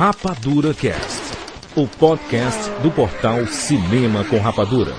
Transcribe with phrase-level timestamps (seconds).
[0.00, 1.20] Rapadura Cast,
[1.76, 4.94] o podcast do portal Cinema com Rapadura.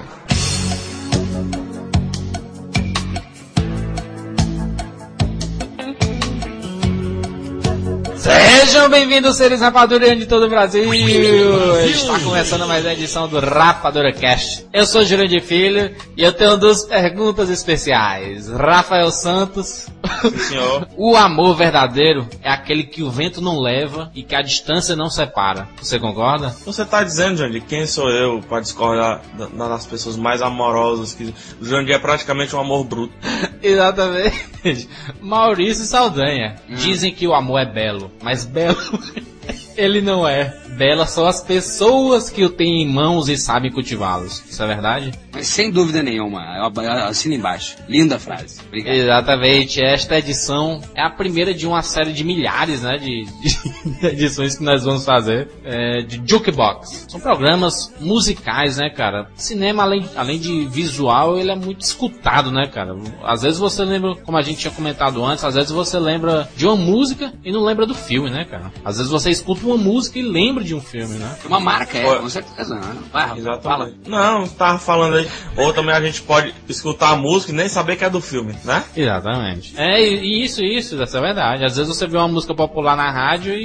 [8.15, 10.93] Sejam bem-vindos, seres rapadurianos de todo o Brasil.
[10.93, 14.67] Está começando mais uma edição do Rapadura Cast.
[14.73, 18.47] Eu sou Jurandir Filho e eu tenho duas perguntas especiais.
[18.47, 19.87] Rafael Santos.
[20.21, 20.87] Sim, senhor.
[20.95, 25.09] O amor verdadeiro é aquele que o vento não leva e que a distância não
[25.09, 25.67] separa.
[25.81, 26.49] Você concorda?
[26.65, 31.33] Você tá dizendo, Jandir, quem sou eu para discordar da- das pessoas mais amorosas que
[31.59, 33.13] o Jandir é praticamente um amor bruto.
[33.61, 34.87] Exatamente.
[35.19, 36.55] Maurício Saldanha.
[36.69, 38.77] Dizem que o amor é belo, mas belo
[39.75, 40.55] ele não é.
[40.77, 44.43] Belas são as pessoas que o têm em mãos e sabem cultivá-los.
[44.49, 45.11] Isso é verdade?
[45.31, 47.75] Mas sem dúvida nenhuma, eu eu assino embaixo.
[47.87, 48.59] Linda frase.
[48.67, 48.93] Obrigado.
[48.93, 49.83] Exatamente.
[49.83, 54.63] Esta edição é a primeira de uma série de milhares, né, de, de edições que
[54.63, 57.05] nós vamos fazer é, de Jukebox.
[57.09, 59.29] São programas musicais, né, cara?
[59.35, 62.95] Cinema, além, além de visual, ele é muito escutado, né, cara?
[63.23, 66.65] Às vezes você lembra, como a gente tinha comentado antes, às vezes você lembra de
[66.65, 68.71] uma música e não lembra do filme, né, cara?
[68.83, 71.35] Às vezes você escuta uma música e lembra de um filme, né?
[71.45, 72.75] Uma marca, é, com certeza.
[72.75, 72.95] né?
[73.11, 73.85] Vai, Rafa, fala.
[73.85, 74.09] Exatamente.
[74.09, 75.27] Não, tava falando aí.
[75.57, 78.55] Ou também a gente pode escutar a música e nem saber que é do filme,
[78.63, 78.83] né?
[78.95, 79.73] Exatamente.
[79.77, 81.65] É, e isso, isso, essa é verdade.
[81.65, 83.61] Às vezes você vê uma música popular na rádio e,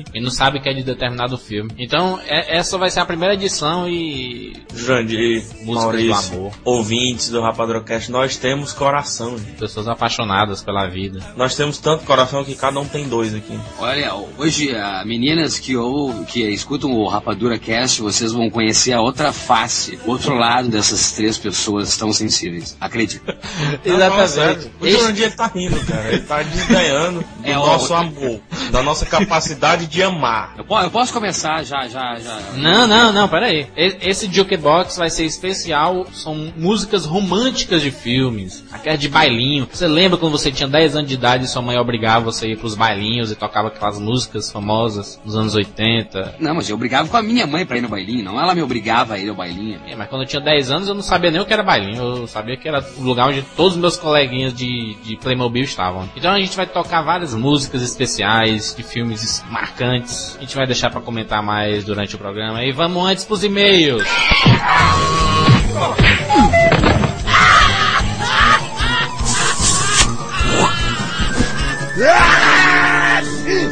[0.00, 1.70] e- e não sabe que é de determinado filme.
[1.78, 4.52] Então, é- essa vai ser a primeira edição e.
[4.74, 6.52] Jandir, do Maurício, amor.
[6.64, 9.52] ouvintes do Rapadrocast, nós temos coração, gente.
[9.52, 11.20] Pessoas apaixonadas pela vida.
[11.36, 13.58] Nós temos tanto coração que cada um tem dois aqui.
[13.78, 15.02] Olha, hoje, ah,
[15.34, 20.10] meninas que, ou, que escutam o Rapadura Cast, vocês vão conhecer a outra face, o
[20.10, 22.76] outro lado dessas três pessoas tão sensíveis.
[22.80, 23.36] Acredita.
[24.28, 24.70] Sério.
[24.80, 26.08] O Jandir ele tá rindo, cara.
[26.12, 28.40] Ele tá desganhando do É, nosso o- amor,
[28.70, 30.54] da nossa capacidade de amar.
[30.56, 32.38] Eu, po- eu posso começar já, já, já.
[32.56, 33.66] Não, não, não, peraí.
[33.76, 36.06] Esse Jukebox vai ser especial.
[36.12, 38.64] São músicas românticas de filmes.
[38.72, 39.68] Aquelas de bailinho.
[39.72, 42.48] Você lembra quando você tinha 10 anos de idade e sua mãe obrigava você a
[42.50, 46.36] ir pros bailinhos e tocava aquelas músicas famosas dos anos 80?
[46.38, 48.62] Não, mas eu brigava com a minha mãe pra ir no bailinho, não ela me
[48.62, 49.80] obrigava a ir ao bailinho.
[49.86, 52.02] É, mas quando eu tinha 10 anos eu não sabia nem o que era bailinho.
[52.02, 56.08] Eu sabia que era o lugar onde todos os meus coleguinhas de, de Playmobil estavam.
[56.16, 60.36] Então a gente vai tocar várias músicas especiais de filmes marcantes.
[60.36, 62.62] A gente vai deixar pra comentar mais durante o programa.
[62.64, 64.04] E vamos antes pros e-mails.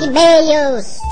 [0.02, 1.11] e-mails.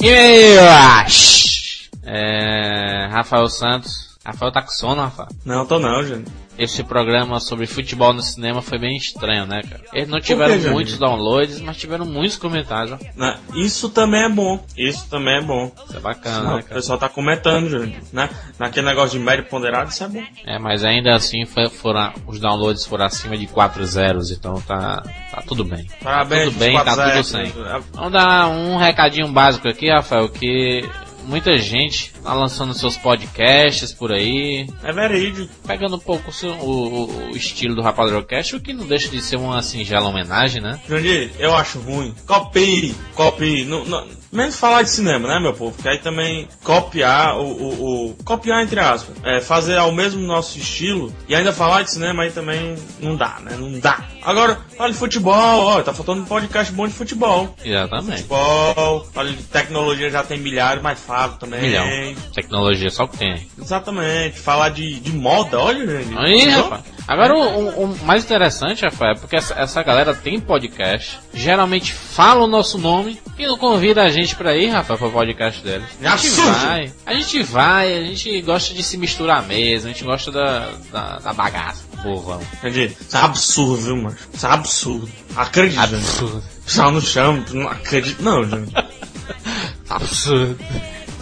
[0.00, 1.88] E-mails!
[2.04, 4.16] É, Rafael Santos.
[4.24, 5.28] Rafael tá com sono, Rafael.
[5.44, 6.32] Não, tô não, Jandir.
[6.58, 9.80] Esse programa sobre futebol no cinema foi bem estranho, né, cara?
[9.92, 10.72] Eles não tiveram Jandir?
[10.72, 12.98] muitos downloads, mas tiveram muitos comentários.
[13.14, 13.38] Né?
[13.54, 14.58] Isso também é bom.
[14.76, 15.70] Isso também é bom.
[15.86, 16.74] Isso é bacana, Não, né, o cara?
[16.74, 18.28] pessoal tá comentando, né?
[18.58, 20.22] Naquele negócio de médio ponderado, isso é bom.
[20.44, 25.02] É, mas ainda assim foi- foram, os downloads foram acima de 4 zeros, então tá,
[25.30, 25.86] tá tudo bem.
[26.02, 27.52] Parabéns, tudo bem, tá 24 tudo sem.
[27.92, 30.82] Vamos dar um recadinho básico aqui, Rafael, que
[31.28, 35.52] muita gente tá lançando seus podcasts por aí, É verídico.
[35.66, 39.36] pegando um pouco o, o- o estilo do Rapadrocast, o que não deixa de ser
[39.36, 40.80] uma singela homenagem, né?
[40.88, 42.14] Jandir, eu acho ruim.
[42.26, 43.64] Copie, copie.
[43.64, 45.72] Não, não- menos falar de cinema, né, meu povo?
[45.72, 47.42] Porque aí também copiar o.
[47.44, 49.16] o, o- copiar entre aspas.
[49.24, 53.38] É, fazer ao mesmo nosso estilo e ainda falar de cinema aí também não dá,
[53.42, 53.56] né?
[53.58, 54.02] Não dá.
[54.22, 55.34] Agora, fala de futebol,
[55.66, 57.54] ó, tá faltando um podcast bom de futebol.
[57.64, 58.16] Exatamente.
[58.22, 61.60] Futebol, fala de tecnologia já tem milhares, mas fala também.
[61.62, 61.86] Milhão.
[62.34, 63.48] Tecnologia só o que tem.
[63.60, 64.38] Exatamente.
[64.38, 66.18] Falar de, de moda, olha, Jandir.
[66.18, 66.82] Aí, rapaz.
[67.08, 72.44] Agora, o, o- mais interessante, Rafael, é porque essa, essa galera tem podcast, geralmente fala
[72.44, 75.86] o nosso nome e não convida a gente pra ir, Rafael, pro podcast deles.
[76.02, 76.52] A gente Absurdo.
[76.60, 80.68] vai, a gente vai, a gente gosta de se misturar mesmo, a gente gosta da,
[80.92, 82.40] da, da bagaça, povão.
[82.62, 84.16] Jandir, isso é absurdo, viu, mano?
[84.34, 85.08] Isso é absurdo.
[85.34, 85.96] Acredita, Jandir.
[85.98, 86.44] Absurdo.
[86.66, 88.22] Pessoal não chama, não acredito.
[88.22, 88.84] Não, Jandir.
[89.88, 90.58] Absurdo.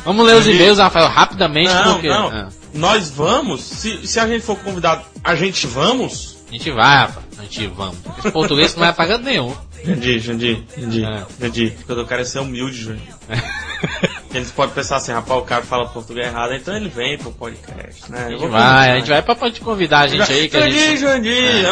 [0.05, 2.29] Vamos ler os e-mails, Rafael, rapidamente, Não, porque não.
[2.29, 6.37] ah, Nós vamos, se, se a gente for convidado, a gente vamos?
[6.49, 7.97] a gente vai, Rafael, a gente vamos.
[8.19, 9.55] Esse português não vai pagando nenhum.
[9.85, 11.27] Jandir, Jandir, Jandir, É.
[11.41, 11.77] Jandir.
[11.83, 13.15] O que eu quero ser humilde, Jandir.
[14.37, 18.11] Eles podem pensar assim, rapaz, o cara fala português errado, então ele vem pro podcast,
[18.11, 18.27] né?
[18.27, 20.81] A gente vai, a gente vai pra pode convidar a gente aí que a Jandir,
[20.81, 21.01] gente.
[21.01, 21.63] Jandir, É.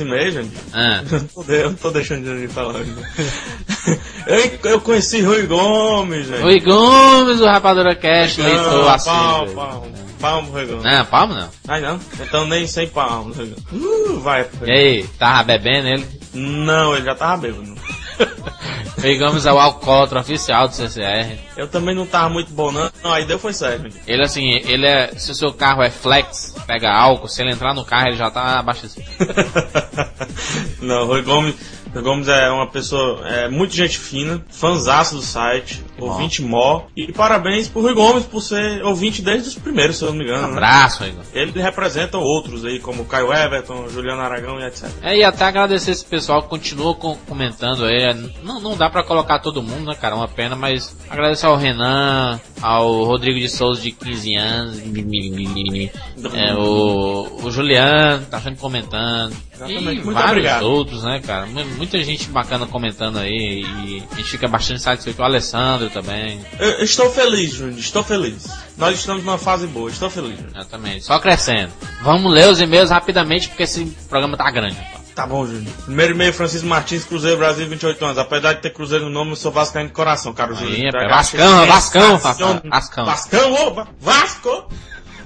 [0.00, 0.58] e-mails, Jandir.
[0.72, 1.02] Ah.
[1.48, 2.74] Eu não tô deixando Jandir falar.
[2.84, 3.04] Jandir.
[4.26, 6.42] Eu, eu conheci Rui Gomes, gente.
[6.42, 9.14] Oi Gomes, o Rapadura Cast, leitor Não, assíduo.
[9.14, 9.88] pau, pau.
[10.20, 10.84] palmas pro Rui Gomes.
[10.84, 11.48] Não, palmo não.
[11.68, 13.36] Ai não, então nem sem palmas.
[13.36, 13.84] Rui Gomes.
[14.08, 16.06] Uh, vai E Rui aí, tava bebendo ele?
[16.32, 17.74] Não, ele já tava bêbado.
[19.18, 21.38] Gomes é o alcoólatra oficial do CCR.
[21.56, 22.90] Eu também não tava muito bom, não.
[23.02, 23.92] Não, aí deu foi sério.
[24.06, 25.12] Ele assim, ele é.
[25.16, 28.30] Se o seu carro é flex, pega álcool, se ele entrar no carro, ele já
[28.30, 29.06] tá abastecido.
[30.80, 31.54] não, Rui Gomes,
[31.92, 36.82] Rui Gomes é uma pessoa, é muito gente fina, fanzaço do site, ouvinte mó.
[36.96, 40.24] E parabéns pro Rui Gomes por ser ouvinte desde os primeiros, se eu não me
[40.24, 40.44] engano.
[40.44, 40.52] Um né?
[40.54, 41.22] abraço, Igor.
[41.32, 44.88] Ele representa outros aí, como Caio Everton, Juliano Aragão e etc.
[45.02, 48.02] É, e até agradecer esse pessoal que continua com- comentando aí.
[48.02, 50.14] É, Não, não dá pra colocar todo mundo, né, cara?
[50.14, 54.78] É uma pena, mas agradecer ao Renan, ao Rodrigo de Souza de 15 anos,
[56.34, 59.34] é, o, o Juliano, tá sempre comentando.
[59.54, 59.82] Exatamente.
[59.82, 60.62] E Muito vários obrigado.
[60.64, 61.46] outros, né, cara?
[61.46, 65.20] Mu- Muita gente bacana comentando aí e a gente fica bastante satisfeito.
[65.20, 68.46] O Alessandro também, Eu, eu estou feliz, Júnior, estou feliz.
[68.76, 70.36] Nós estamos numa fase boa, estou feliz.
[70.36, 70.50] Júnior.
[70.54, 71.04] exatamente.
[71.04, 71.72] Só crescendo.
[72.02, 74.76] Vamos ler os e-mails rapidamente porque esse programa tá grande.
[75.14, 75.72] Tá bom, Júnior.
[75.84, 78.18] Primeiro e-mail, Francisco Martins, Cruzeiro Brasil, 28 anos.
[78.18, 80.92] Apesar de ter Cruzeiro no nome, eu sou vascaíno de coração, cara, Júnior.
[80.94, 83.04] Eu Vascão, Vascão, Vascão.
[83.04, 84.68] Vascão, opa, Vasco!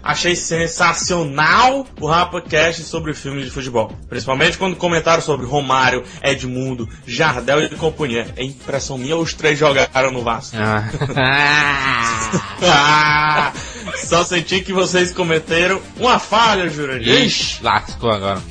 [0.02, 3.92] Achei sensacional o Rapacast sobre filmes de futebol.
[4.08, 8.26] Principalmente quando comentaram sobre Romário, Edmundo, Jardel e companhia.
[8.36, 10.56] É impressão minha ou os três jogaram no Vasco?
[10.56, 10.88] Ah.
[12.60, 13.52] Ah,
[13.96, 17.24] só senti que vocês cometeram uma falha, Jurandir.
[17.24, 18.42] Ixi, lascou agora.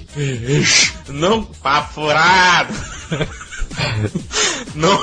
[1.10, 2.74] Não, papo furado.
[4.76, 5.00] Não,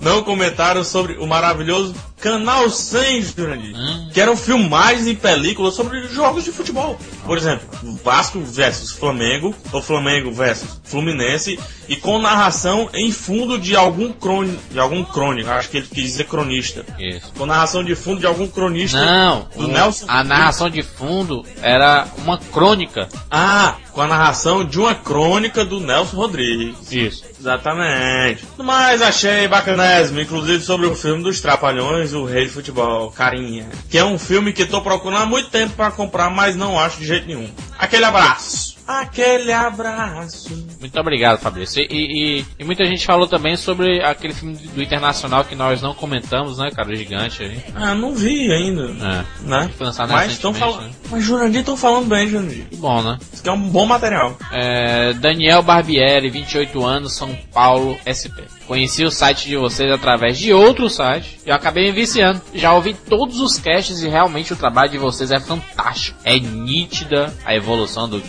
[0.00, 3.76] não comentaram sobre o maravilhoso Canal 100, Jurandir.
[3.76, 4.08] Hum.
[4.12, 6.98] Que eram filmagens e películas sobre jogos de futebol.
[7.24, 7.66] Por exemplo,
[8.02, 14.60] Vasco versus Flamengo, ou Flamengo versus Fluminense, e com narração em fundo de algum crônico,
[14.72, 16.84] de algum crônico, acho que ele quis dizer cronista.
[16.98, 17.32] Isso.
[17.36, 20.06] Com narração de fundo de algum cronista Não, do o- Nelson.
[20.08, 23.08] a narração de fundo era uma crônica.
[23.30, 26.90] Ah, com a narração de uma crônica do Nelson Rodrigues.
[26.90, 27.24] Isso.
[27.46, 28.44] Exatamente.
[28.58, 33.68] Mas achei bacanésimo, inclusive sobre o filme dos Trapalhões, o Rei de Futebol, Carinha.
[33.88, 36.98] Que é um filme que tô procurando há muito tempo pra comprar, mas não acho
[36.98, 37.48] de jeito nenhum.
[37.78, 38.75] Aquele abraço.
[38.86, 40.66] Aquele abraço.
[40.80, 41.82] Muito obrigado, Fabrício.
[41.82, 45.94] E, e- e muita gente falou também sobre aquele filme do Internacional que nós não
[45.94, 46.88] comentamos, né, cara?
[46.90, 47.60] O gigante aí.
[47.74, 48.82] Ah, não vi ainda.
[48.84, 49.24] É.
[49.46, 49.70] Né?
[49.76, 50.82] Foi lançado Mas estão falando.
[50.82, 50.90] né?
[51.10, 52.66] Mas Jurandir estão falando bem, Jurandir.
[52.68, 53.18] Que bom, né?
[53.32, 54.36] Isso que é um bom material.
[54.52, 58.44] É, Daniel Barbieri, 28 anos, São Paulo, SP.
[58.66, 62.40] Conheci o site de vocês através de outro site e eu acabei me viciando.
[62.54, 66.18] Já ouvi todos os casts e realmente o trabalho de vocês é fantástico.
[66.24, 68.20] É nítida a evolução do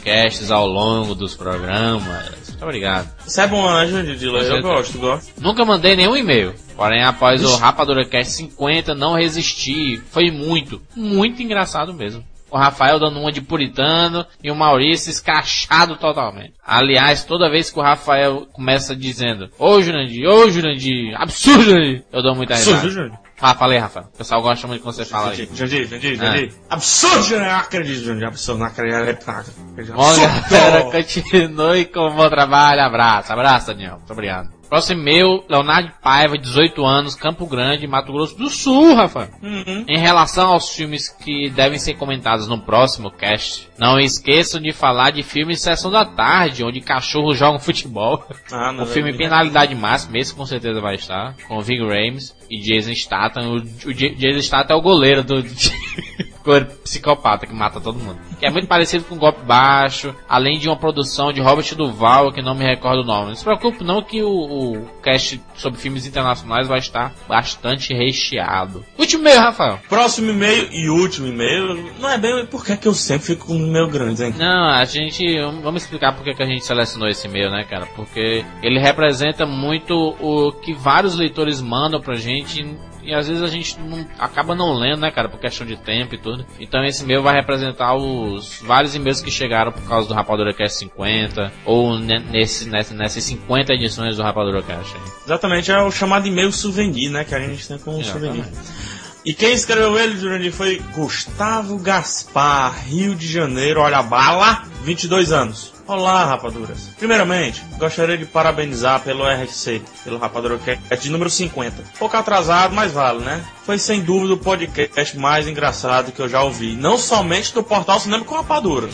[0.52, 2.48] ao longo dos programas.
[2.50, 3.10] Muito obrigado.
[3.26, 4.16] Isso é bom, né, Jurandir?
[4.16, 4.52] de ler?
[4.52, 5.32] Eu gosto, gosto.
[5.40, 6.54] Nunca mandei nenhum e-mail.
[6.76, 10.02] Porém, após o Rapadura Cast 50, não resisti.
[10.12, 12.24] Foi muito, muito engraçado mesmo.
[12.50, 16.54] O Rafael dando uma de puritano e o Maurício escrachado totalmente.
[16.66, 22.24] Aliás, toda vez que o Rafael começa dizendo Ô Jurandir, ô Jurandir, absurdo Jurandir", eu
[22.24, 22.78] dou muita risada.
[22.78, 23.20] Absurdo, Jurandir.
[23.39, 24.07] Ah, falei, Rafael.
[24.13, 25.48] O pessoal gosta muito quando você fala aí.
[25.54, 26.25] Jandir, Jandir, Ah.
[26.25, 26.54] Jandir.
[26.69, 27.48] Absurdo, Jandir.
[27.48, 28.28] Não acredito, Jandir.
[28.28, 29.30] Absurdo, não acredito.
[29.30, 29.94] Absurdo.
[29.94, 30.16] Bom,
[30.50, 32.81] galera, continue com o bom trabalho.
[32.81, 33.98] Abraço, abraço, Daniel.
[33.98, 34.56] Muito obrigado.
[34.69, 39.30] Próximo e-mail, Leonardo Paiva, 18 anos, Campo Grande, Mato Grosso do Sul, Rafael.
[39.42, 39.86] Uhum.
[39.88, 45.12] Em relação aos filmes que devem ser comentados no próximo cast, não esqueçam de falar
[45.12, 48.24] de filmes Sessão da Tarde, onde cachorros jogam futebol.
[48.51, 52.60] Ah, não, o filme Penalidade Máxima, esse com certeza vai estar, com Ving Rames e
[52.60, 53.51] Jason Statham.
[53.51, 55.44] O, o Jason Statham é o goleiro do...
[56.48, 58.18] goleiro psicopata que mata todo mundo.
[58.39, 62.42] Que é muito parecido com Golpe Baixo, além de uma produção de Robert Duval, que
[62.42, 63.30] não me recordo o nome.
[63.30, 68.84] Não se preocupe não que o, o cast sobre filmes internacionais vai estar bastante recheado.
[68.98, 69.80] Último e-mail, Rafael.
[69.89, 71.92] Próximo e-mail e último e-mail.
[72.00, 72.46] Não é bem.
[72.46, 74.34] Por que, que eu sempre fico com um e-mail grande, hein?
[74.38, 75.39] Não, a gente.
[75.62, 77.86] Vamos explicar por que que a gente selecionou esse e-mail, né, cara?
[77.96, 82.66] Porque ele representa muito o que vários leitores mandam pra gente.
[83.08, 86.14] E às vezes a gente não, acaba não lendo, né, cara, por questão de tempo
[86.14, 86.46] e tudo.
[86.60, 90.78] Então esse e-mail vai representar os vários e-mails que chegaram por causa do Rapadura Cast
[90.80, 94.94] 50, ou ne- nesse, nessas 50 edições do Rapadura Cast.
[95.26, 97.24] Exatamente, é o chamado e-mail souvenir, né?
[97.24, 98.44] Que a gente tem como Exatamente.
[98.44, 98.97] souvenir.
[99.27, 105.34] E quem escreveu ele, Jurandir, foi Gustavo Gaspar, Rio de Janeiro, olha a bala, 22
[105.34, 105.74] anos.
[105.86, 106.91] Olá, rapaduras.
[106.98, 111.75] Primeiramente, gostaria de parabenizar pelo RC, pelo Rapadura Cast de número 50.
[112.00, 113.43] Pouco atrasado, mas vale, né?
[113.65, 116.74] Foi sem dúvida o podcast mais engraçado que eu já ouvi.
[116.77, 118.88] Não somente do portal Cinema com Rapadura,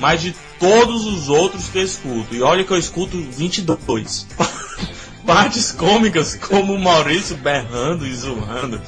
[0.00, 2.34] mas de todos os outros que eu escuto.
[2.34, 4.26] E olha que eu escuto 22.
[5.24, 8.80] Partes cômicas como o Maurício berrando e zoando.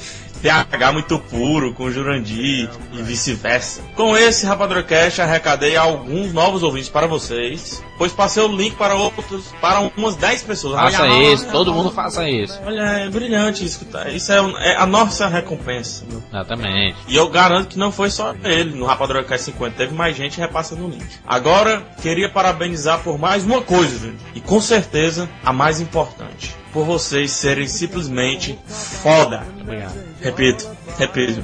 [0.43, 3.81] PH muito puro com Jurandir e vice-versa.
[3.95, 9.45] Com esse RapaduraCast arrecadei alguns novos ouvintes para vocês, pois passei o link para outros,
[9.61, 10.75] para umas 10 pessoas.
[10.75, 12.59] Faça Olha, isso, todo mundo faça isso.
[12.65, 13.85] Olha, é brilhante isso.
[13.85, 14.09] tá?
[14.09, 16.03] Isso é, é a nossa recompensa.
[16.09, 16.21] meu.
[16.27, 16.97] Exatamente.
[17.07, 18.75] E eu garanto que não foi só ele.
[18.75, 21.05] No Rapadura Cast 50 teve mais gente repassando o link.
[21.25, 24.17] Agora, queria parabenizar por mais uma coisa, gente.
[24.35, 26.62] E com certeza, a mais importante.
[26.73, 29.45] Por vocês serem simplesmente foda.
[29.61, 29.93] Obrigado.
[30.19, 31.43] Repito, repito.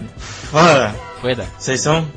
[0.50, 0.96] Foda.
[1.22, 1.46] Foi, Dé.
[1.58, 2.08] Vocês são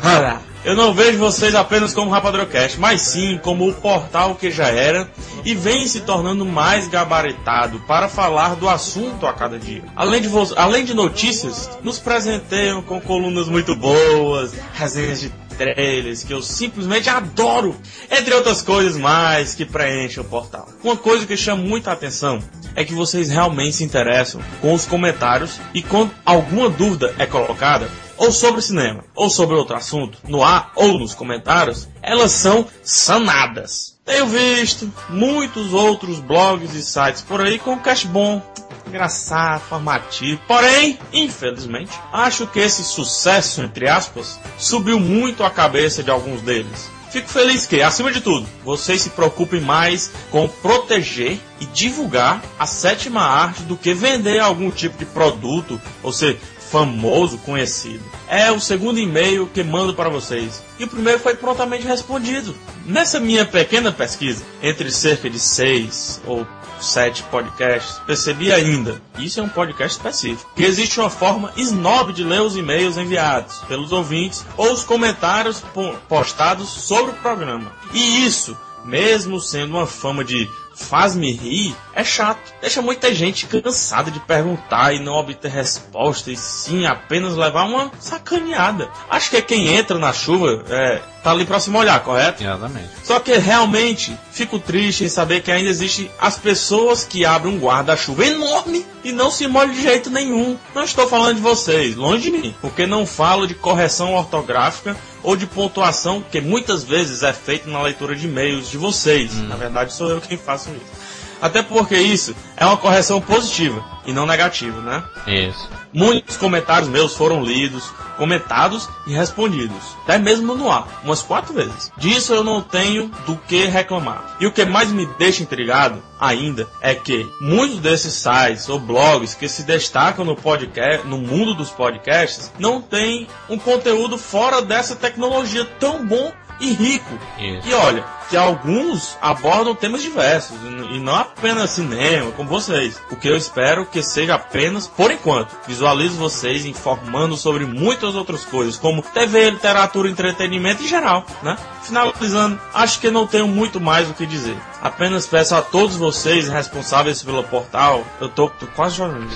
[0.00, 0.40] foda.
[0.64, 5.10] Eu não vejo vocês apenas como Rapadrocast, mas sim como o portal que já era
[5.44, 9.82] e vem se tornando mais gabaritado para falar do assunto a cada dia.
[9.94, 16.32] Além de, além de notícias, nos presenteiam com colunas muito boas, resenhas de trailers que
[16.32, 17.76] eu simplesmente adoro,
[18.10, 20.68] entre outras coisas mais que preenchem o portal.
[20.82, 22.38] Uma coisa que chama muita atenção
[22.74, 27.88] é que vocês realmente se interessam com os comentários e quando alguma dúvida é colocada,
[28.16, 33.94] ou sobre cinema, ou sobre outro assunto, no ar ou nos comentários, elas são sanadas.
[34.04, 38.42] Tenho visto muitos outros blogs e sites por aí com cast bom,
[38.86, 40.40] engraçado, formativo.
[40.46, 46.90] Porém, infelizmente, acho que esse sucesso, entre aspas, subiu muito a cabeça de alguns deles.
[47.10, 52.66] Fico feliz que, acima de tudo, vocês se preocupem mais com proteger e divulgar a
[52.66, 56.40] sétima arte do que vender algum tipo de produto, ou ser
[56.74, 58.02] famoso, conhecido.
[58.28, 60.60] É o segundo e-mail que mando para vocês.
[60.76, 62.52] E o primeiro foi prontamente respondido.
[62.84, 66.44] Nessa minha pequena pesquisa, entre cerca de seis ou
[66.80, 72.24] sete podcasts, percebi ainda, isso é um podcast específico, que existe uma forma snob de
[72.24, 77.70] ler os e-mails enviados pelos ouvintes ou os comentários po- postados sobre o programa.
[77.92, 82.52] E isso, mesmo sendo uma fama de faz-me rir, é chato.
[82.60, 87.90] Deixa muita gente cansada de perguntar e não obter resposta e sim apenas levar uma
[87.98, 88.88] sacaneada.
[89.08, 92.42] Acho que quem entra na chuva é, tá ali pra se molhar, correto?
[92.42, 92.90] Exatamente.
[93.02, 97.58] Só que realmente fico triste em saber que ainda existem as pessoas que abrem um
[97.58, 100.58] guarda-chuva enorme e não se molham de jeito nenhum.
[100.74, 105.34] Não estou falando de vocês, longe de mim, porque não falo de correção ortográfica ou
[105.34, 109.32] de pontuação, que muitas vezes é feito na leitura de e-mails de vocês.
[109.34, 111.13] Na verdade, sou eu quem faço isso.
[111.40, 115.02] Até porque isso é uma correção positiva e não negativa, né?
[115.26, 115.68] Isso.
[115.92, 117.84] Muitos comentários meus foram lidos,
[118.16, 119.96] comentados e respondidos.
[120.02, 121.92] Até mesmo no ar, umas quatro vezes.
[121.96, 124.36] Disso eu não tenho do que reclamar.
[124.40, 129.34] E o que mais me deixa intrigado ainda é que muitos desses sites ou blogs
[129.34, 134.96] que se destacam no podcast, no mundo dos podcasts, não têm um conteúdo fora dessa
[134.96, 137.18] tecnologia tão bom e rico.
[137.38, 137.68] Isso.
[137.68, 140.56] E olha, que alguns abordam temas diversos,
[140.90, 143.00] e não apenas cinema, como vocês.
[143.10, 145.54] O que eu espero que seja apenas por enquanto.
[145.66, 151.56] Visualizo vocês informando sobre muitas outras coisas, como TV, literatura, entretenimento em geral, né?
[151.82, 154.56] Finalizando, acho que não tenho muito mais o que dizer.
[154.80, 159.30] Apenas peço a todos vocês responsáveis pelo portal, eu tô, tô quase chorando.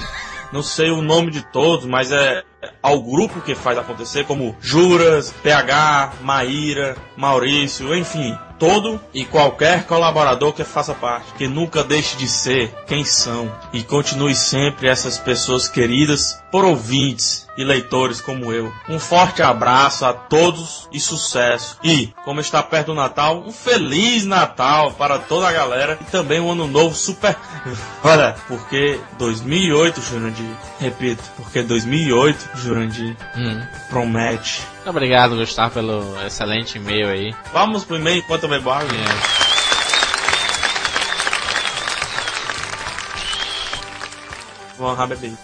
[0.51, 2.43] Não sei o nome de todos, mas é
[2.83, 10.53] ao grupo que faz acontecer, como Juras, PH, Maíra, Maurício, enfim, todo e qualquer colaborador
[10.53, 15.69] que faça parte, que nunca deixe de ser quem são e continue sempre essas pessoas
[15.69, 18.73] queridas por ouvintes e leitores como eu.
[18.89, 21.77] Um forte abraço a todos e sucesso.
[21.83, 26.41] E, como está perto do Natal, um feliz Natal para toda a galera e também
[26.41, 27.37] um ano novo super.
[28.03, 30.47] Olha, porque 2008, Jurandir,
[30.81, 33.61] repito, porque 2008, Jurandir, Hum.
[33.91, 34.63] promete.
[34.89, 37.35] Muito obrigado, Gustavo, pelo excelente e-mail aí.
[37.53, 38.89] Vamos pro e-mail enquanto eu bebo água?
[38.91, 39.39] É.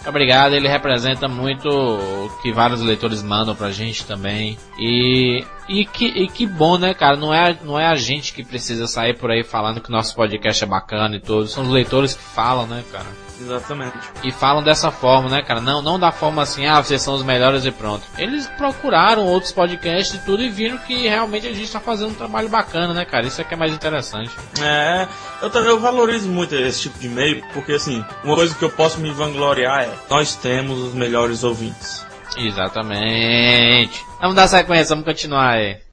[0.09, 4.57] Obrigado, ele representa muito o que vários leitores mandam pra gente também.
[4.79, 7.15] E, e, que, e que bom, né, cara?
[7.15, 10.63] Não é, não é a gente que precisa sair por aí falando que nosso podcast
[10.63, 11.45] é bacana e tudo.
[11.45, 13.24] São os leitores que falam, né, cara?
[13.39, 13.97] Exatamente.
[14.23, 15.61] E falam dessa forma, né, cara?
[15.61, 18.03] Não, não da forma assim, ah, vocês são os melhores e pronto.
[18.17, 22.15] Eles procuraram outros podcasts e tudo e viram que realmente a gente tá fazendo um
[22.15, 23.25] trabalho bacana, né, cara?
[23.25, 24.31] Isso é que é mais interessante.
[24.61, 25.07] É,
[25.41, 28.99] eu, eu valorizo muito esse tipo de e-mail, porque assim, uma coisa que eu posso
[28.99, 32.05] me vangloriar é nós temos os melhores ouvintes.
[32.37, 34.03] Exatamente.
[34.19, 35.84] Vamos dar sequência, vamos continuar aí.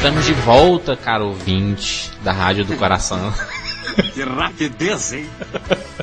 [0.00, 3.20] Estamos de volta, caro ouvinte da Rádio do Coração.
[4.14, 5.28] Que rapidez, hein?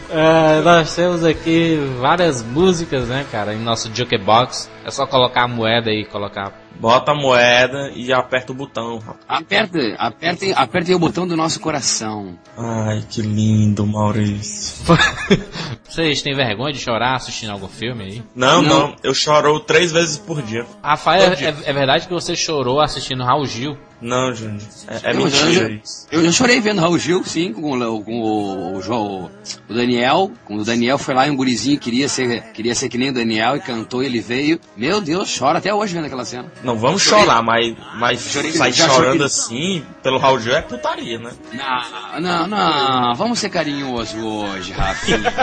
[0.09, 4.69] É, nós temos aqui várias músicas, né, cara, em nosso jukebox.
[4.85, 6.53] É só colocar a moeda e colocar.
[6.79, 9.17] Bota a moeda e aperta o botão, rapaz.
[9.27, 12.37] Aperta, apertem, apertem o botão do nosso coração.
[12.57, 14.85] Ai, que lindo, Maurício.
[15.87, 18.23] Vocês têm vergonha de chorar assistindo algum filme aí?
[18.35, 18.79] Não, Não.
[18.89, 20.65] não, eu choro três vezes por dia.
[20.83, 21.55] Rafael, Todo é, dia.
[21.65, 23.77] é verdade que você chorou assistindo Raul Gil?
[23.99, 24.61] Não, Júnior.
[24.87, 26.05] É, é Não, mentira eu- isso.
[26.11, 29.31] Eu já chorei vendo Raul Gil, sim, com, o- com o, o, João-
[29.67, 30.31] o Daniel.
[30.45, 33.13] Quando o Daniel foi lá e um gurizinho queria ser, queria ser que nem o
[33.13, 34.59] Daniel e cantou, ele veio.
[34.75, 36.45] Meu Deus, chora até hoje vendo aquela cena.
[36.67, 37.23] Não, vamos Chorei.
[37.23, 41.31] chorar, mas, mas Chorei, sair chorando assim pelo Raul Gil é putaria, né?
[41.53, 45.33] Não, não, não, vamos ser carinhoso hoje, Rafinha.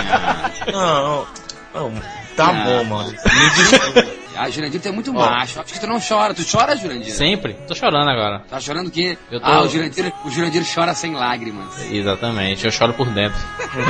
[0.71, 1.27] Não,
[1.73, 2.03] não,
[2.37, 2.65] tá Ah.
[2.65, 3.11] bom, mano.
[3.13, 4.25] Me desculpa.
[4.37, 5.61] A Jurandir tu é muito macho.
[5.61, 6.35] Acho que tu não chora.
[6.35, 7.13] Tu chora, Jurandir?
[7.15, 7.55] Sempre.
[7.69, 8.41] Tô chorando agora.
[8.51, 9.17] Tá chorando o quê?
[9.31, 11.81] Eu tô- Ah, o Jurandir, o Jurandir chora sem lágrimas.
[11.89, 13.39] Exatamente, eu choro por dentro.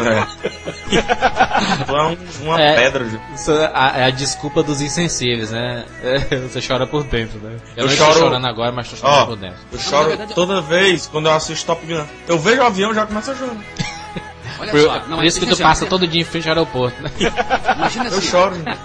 [0.04, 1.84] É.
[1.86, 2.74] Tu é um- uma É.
[2.74, 3.06] pedra.
[3.34, 5.86] Isso é a, é a desculpa dos insensíveis, né?
[6.02, 7.56] É, você chora por dentro, né?
[7.74, 9.58] Eu, Eu não choro- estou chorando agora, mas estou chorando Ó, por dentro.
[9.72, 12.04] eu choro verdade- toda vez quando eu assisto Top Gun.
[12.28, 13.56] Eu vejo o avião e já começo a chorar.
[14.58, 14.98] Olha Por, só.
[15.00, 17.10] por mas isso que tu passa ó, todo dia em frente ao aeroporto, né?
[17.76, 18.28] Imagina Eu assim.
[18.28, 18.76] choro, Júnior.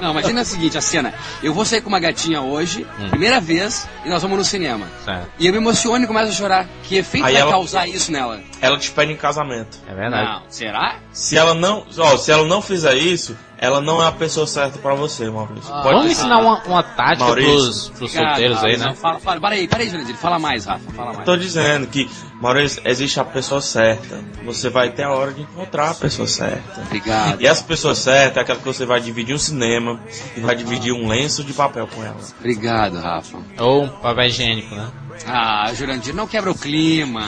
[0.00, 1.14] Não, imagina o seguinte, a cena.
[1.42, 3.08] Eu vou sair com uma gatinha hoje, Hum.
[3.10, 4.86] primeira vez, e nós vamos no cinema.
[5.04, 5.28] Certo.
[5.38, 6.66] E eu me emociono e começo a chorar.
[6.84, 8.40] Que efeito Aí vai ela- causar isso nela?
[8.60, 9.78] Ela te pede em casamento.
[9.88, 10.28] É verdade.
[10.28, 10.96] Não, será?
[11.12, 14.76] Se ela não, ó, se ela não fizer isso, ela não é a pessoa certa
[14.80, 15.72] pra você, Maurício.
[15.72, 15.82] Ah.
[15.82, 17.52] Pode Vamos ensinar uma, uma tática Maurício.
[17.52, 18.94] pros, pros Obrigado, solteiros aí, né?
[18.96, 20.16] Fala, fala, para aí, para aí, Jurandir.
[20.16, 20.90] Fala mais, Rafa.
[20.90, 21.24] Fala mais.
[21.24, 24.18] Tô dizendo que, Maurício, existe a pessoa certa.
[24.44, 26.80] Você vai ter a hora de encontrar a pessoa certa.
[26.80, 27.40] Obrigado.
[27.40, 30.00] E essa pessoa certa é aquela que você vai dividir um cinema
[30.36, 32.16] e vai dividir um lenço de papel com ela.
[32.40, 33.38] Obrigado, Rafa.
[33.60, 34.90] Ou papel higiênico, né?
[35.26, 37.22] Ah, Jurandir, não quebra o clima.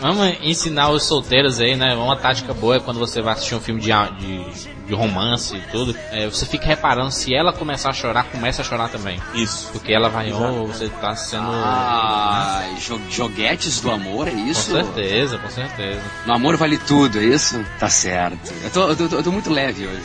[0.00, 1.94] Vamos ensinar os solteiros aí, né?
[1.94, 5.60] Uma tática boa é quando você vai assistir um filme de, de, de romance e
[5.70, 5.94] tudo.
[6.10, 9.20] é, você fica reparando se ela começar a chorar, começa a chorar também.
[9.34, 9.68] Isso.
[9.72, 11.44] Porque ela vai, oh, você tá sendo.
[11.46, 14.70] Ah, jo- joguetes do amor, é Com isso?
[14.72, 16.00] certeza, com certeza.
[16.26, 17.62] No amor vale tudo, é isso?
[17.78, 18.52] Tá certo.
[18.64, 20.02] Eu tô, eu tô, eu tô muito leve hoje.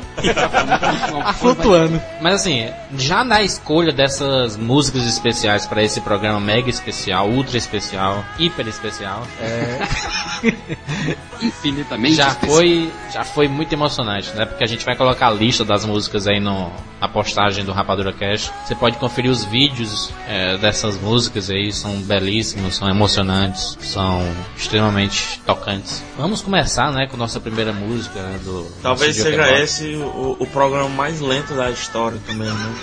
[2.20, 8.24] Mas assim, já na escolha dessas músicas especiais para esse programa mega especial, ultra especial,
[8.38, 9.78] hiper especial, é,
[11.42, 12.56] Infinitamente já especial.
[12.56, 14.44] foi já foi muito emocionante, né?
[14.46, 18.12] Porque a gente vai colocar a lista das músicas aí no, na postagem do Rapadura
[18.12, 18.50] Cash.
[18.64, 24.22] Você pode conferir os vídeos é, dessas músicas aí, são belíssimos, são emocionantes, são
[24.56, 26.02] extremamente tocantes.
[26.18, 30.88] Vamos começar, né, com nossa primeira música né, do Talvez seja esse o, o programa
[30.88, 32.74] mais lento da história também, né?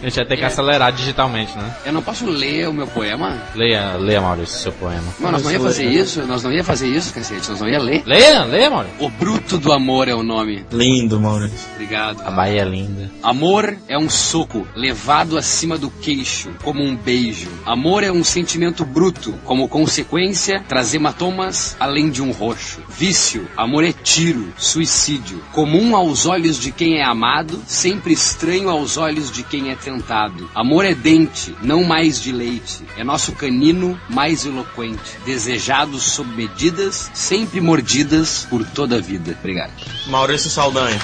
[0.00, 1.76] A gente vai ter que acelerar digitalmente, né?
[1.84, 3.40] Eu não posso ler o meu poema?
[3.54, 5.04] Leia, leia Maurício, seu poema.
[5.20, 7.78] Não, nós não ia fazer isso, nós não ia fazer isso, cacete, nós não ia
[7.78, 8.02] ler.
[8.06, 8.96] Leia, leia, Maurício.
[8.98, 10.64] O Bruto do Amor é o nome.
[10.72, 11.68] Lindo, Maurício.
[11.74, 12.22] Obrigado.
[12.22, 13.10] A Bahia é linda.
[13.22, 17.48] Amor é um soco levado acima do queixo, como um beijo.
[17.64, 22.80] Amor é um sentimento bruto, como consequência, traz hematomas além de um roxo.
[22.88, 25.42] Vício, amor é tiro, suicídio.
[25.52, 30.48] Comum aos olhos de quem é amado, sempre estranho aos olhos de quem é tentado.
[30.54, 32.84] Amor é dente, não mais de leite.
[32.96, 35.18] É nosso canino mais eloquente.
[35.26, 39.36] Desejado sob medidas, sempre mordidas por toda a vida.
[39.40, 39.72] Obrigado.
[40.06, 41.00] Maurício Saldanha.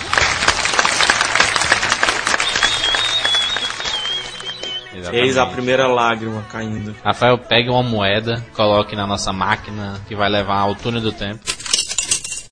[5.12, 6.94] Eis a primeira lágrima caindo.
[7.05, 11.58] Rafael, pegue uma moeda, coloque na nossa máquina que vai levar ao túnel do tempo.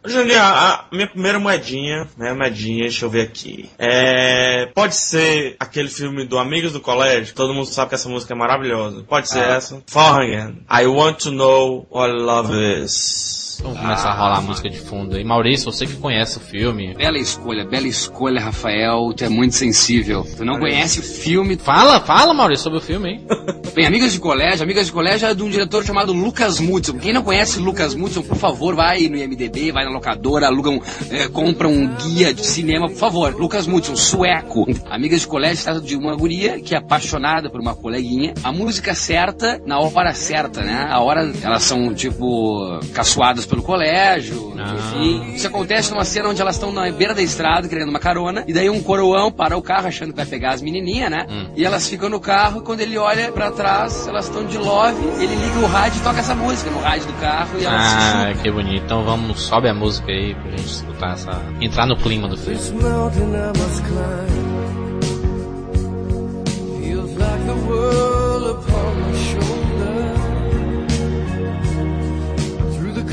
[0.09, 3.71] Juninho, a, minha primeira moedinha, minha moedinha, deixa eu ver aqui.
[3.79, 4.67] É.
[4.75, 7.35] Pode ser aquele filme do Amigos do Colégio.
[7.35, 9.03] Todo mundo sabe que essa música é maravilhosa.
[9.03, 9.83] Pode ser essa.
[9.87, 10.65] Foreign.
[10.71, 13.46] I want to know what love is.
[13.63, 15.25] Vamos começar a rolar a música de fundo aí.
[15.25, 16.95] Maurício, você que conhece o filme.
[16.95, 19.13] Bela escolha, bela escolha, Rafael.
[19.17, 20.27] Tu é muito sensível.
[20.37, 21.57] Tu não conhece o filme.
[21.57, 23.27] Fala, fala, Maurício, sobre o filme aí.
[23.75, 26.99] Bem, Amigas de Colégio, Amigas de Colégio é de um diretor chamado Lucas Mudson.
[26.99, 30.81] Quem não conhece Lucas Mudson, por favor, vai no IMDB, vai na locadora, aluga um,
[31.11, 33.35] é, compra um guia de cinema, por favor.
[33.35, 34.67] Lucas Mudson, sueco.
[34.89, 38.35] Amigas de Colégio trata de uma guria que é apaixonada por uma coleguinha.
[38.43, 40.87] A música certa na hora certa, né?
[40.91, 44.75] A hora, elas são, tipo, caçoadas pelo colégio, Ah.
[44.75, 45.35] enfim.
[45.35, 48.53] Isso acontece numa cena onde elas estão na beira da estrada querendo uma carona, e
[48.53, 51.27] daí um coroão para o carro achando que vai pegar as menininhas, né?
[51.29, 51.47] Hum.
[51.57, 54.97] E elas ficam no carro, e quando ele olha pra trás, elas estão de love,
[55.21, 57.97] ele liga o rádio e toca essa música no rádio do carro, e elas se
[57.97, 58.83] Ah, que bonito.
[58.85, 61.43] Então vamos, sobe a música aí pra gente escutar essa.
[61.61, 62.61] entrar no clima do filme.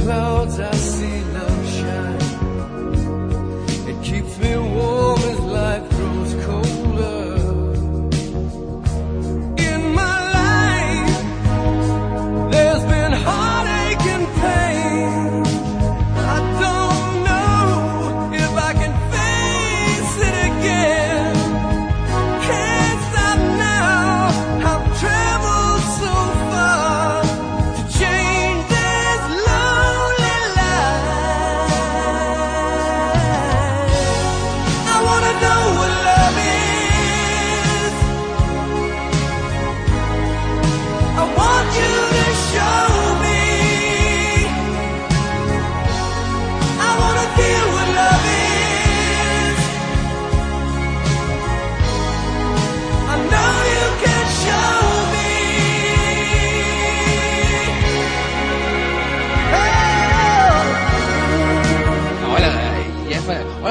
[0.03, 1.02] clouds I see.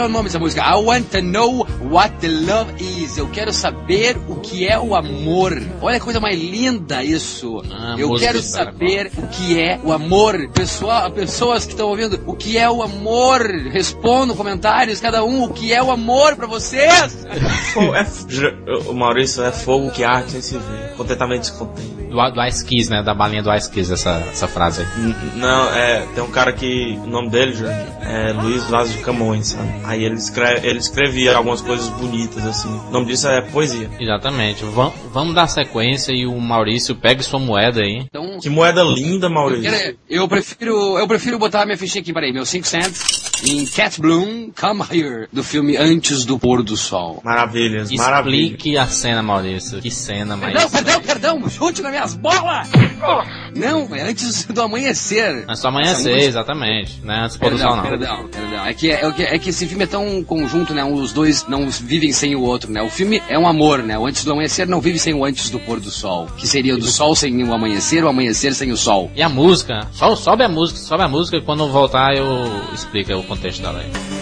[0.02, 0.62] Olha o nome dessa música.
[0.62, 3.16] I want to know what the love is.
[3.16, 5.62] Eu quero saber o que é o amor.
[5.80, 7.62] Olha que coisa mais linda isso.
[7.70, 10.48] Ah, Eu quero Sarah saber o que é o amor.
[10.52, 13.42] Pessoal, pessoas que estão ouvindo, o que é o amor?
[13.70, 17.24] Respondam comentários, cada um, o que é o amor pra vocês?
[17.72, 18.26] Pô, é f-
[18.88, 20.94] o Maurício é fogo que arde sem se ver.
[20.96, 22.01] Contentamento se contém.
[22.12, 23.02] Do, do Ice Kiss, né?
[23.02, 25.14] Da balinha do Ice Kiss, essa, essa frase aí.
[25.36, 26.06] Não, é.
[26.14, 26.98] Tem um cara que.
[27.02, 29.68] O nome dele, Jorge, é Luiz Vaz de Camões, sabe?
[29.84, 32.68] Aí ele, escreve, ele escrevia algumas coisas bonitas, assim.
[32.88, 33.90] O nome disso é poesia.
[33.98, 34.64] Exatamente.
[34.64, 38.02] Vam- vamos dar sequência e o Maurício pega sua moeda aí.
[38.04, 39.70] Então, Que moeda linda, Maurício.
[40.08, 44.00] eu, eu prefiro, eu prefiro botar minha fichinha aqui, peraí, meus 5 cents em Cat
[44.00, 47.20] Bloom, Come Here, do filme Antes do Pôr do Sol.
[47.24, 48.44] Maravilhas, maravilhas.
[48.52, 49.80] Explique a cena, Maurício.
[49.80, 50.52] Que cena, mas.
[50.52, 52.68] Perdão, perdão, perdão, chute nas minhas bolas!
[53.54, 55.44] Não, é antes do amanhecer.
[55.48, 57.00] Antes do amanhecer, música- exatamente.
[57.02, 57.22] Né?
[57.24, 57.82] Antes do pôr do sol, não.
[57.82, 58.64] perdão, perdão.
[58.66, 60.84] É que, é, que, é que esse filme é tão conjunto, né?
[60.84, 62.80] Os dois não vivem sem o outro, né?
[62.82, 63.98] O filme é um amor, né?
[63.98, 66.28] O antes do amanhecer não vive sem o antes do pôr do sol.
[66.36, 69.10] Que seria o do sol sem o amanhecer, o amanhecer sem o sol.
[69.14, 69.80] E a música?
[69.92, 72.26] Só, sobe a música, sobe a música e quando voltar eu
[72.72, 74.21] explico o contexto dela aí.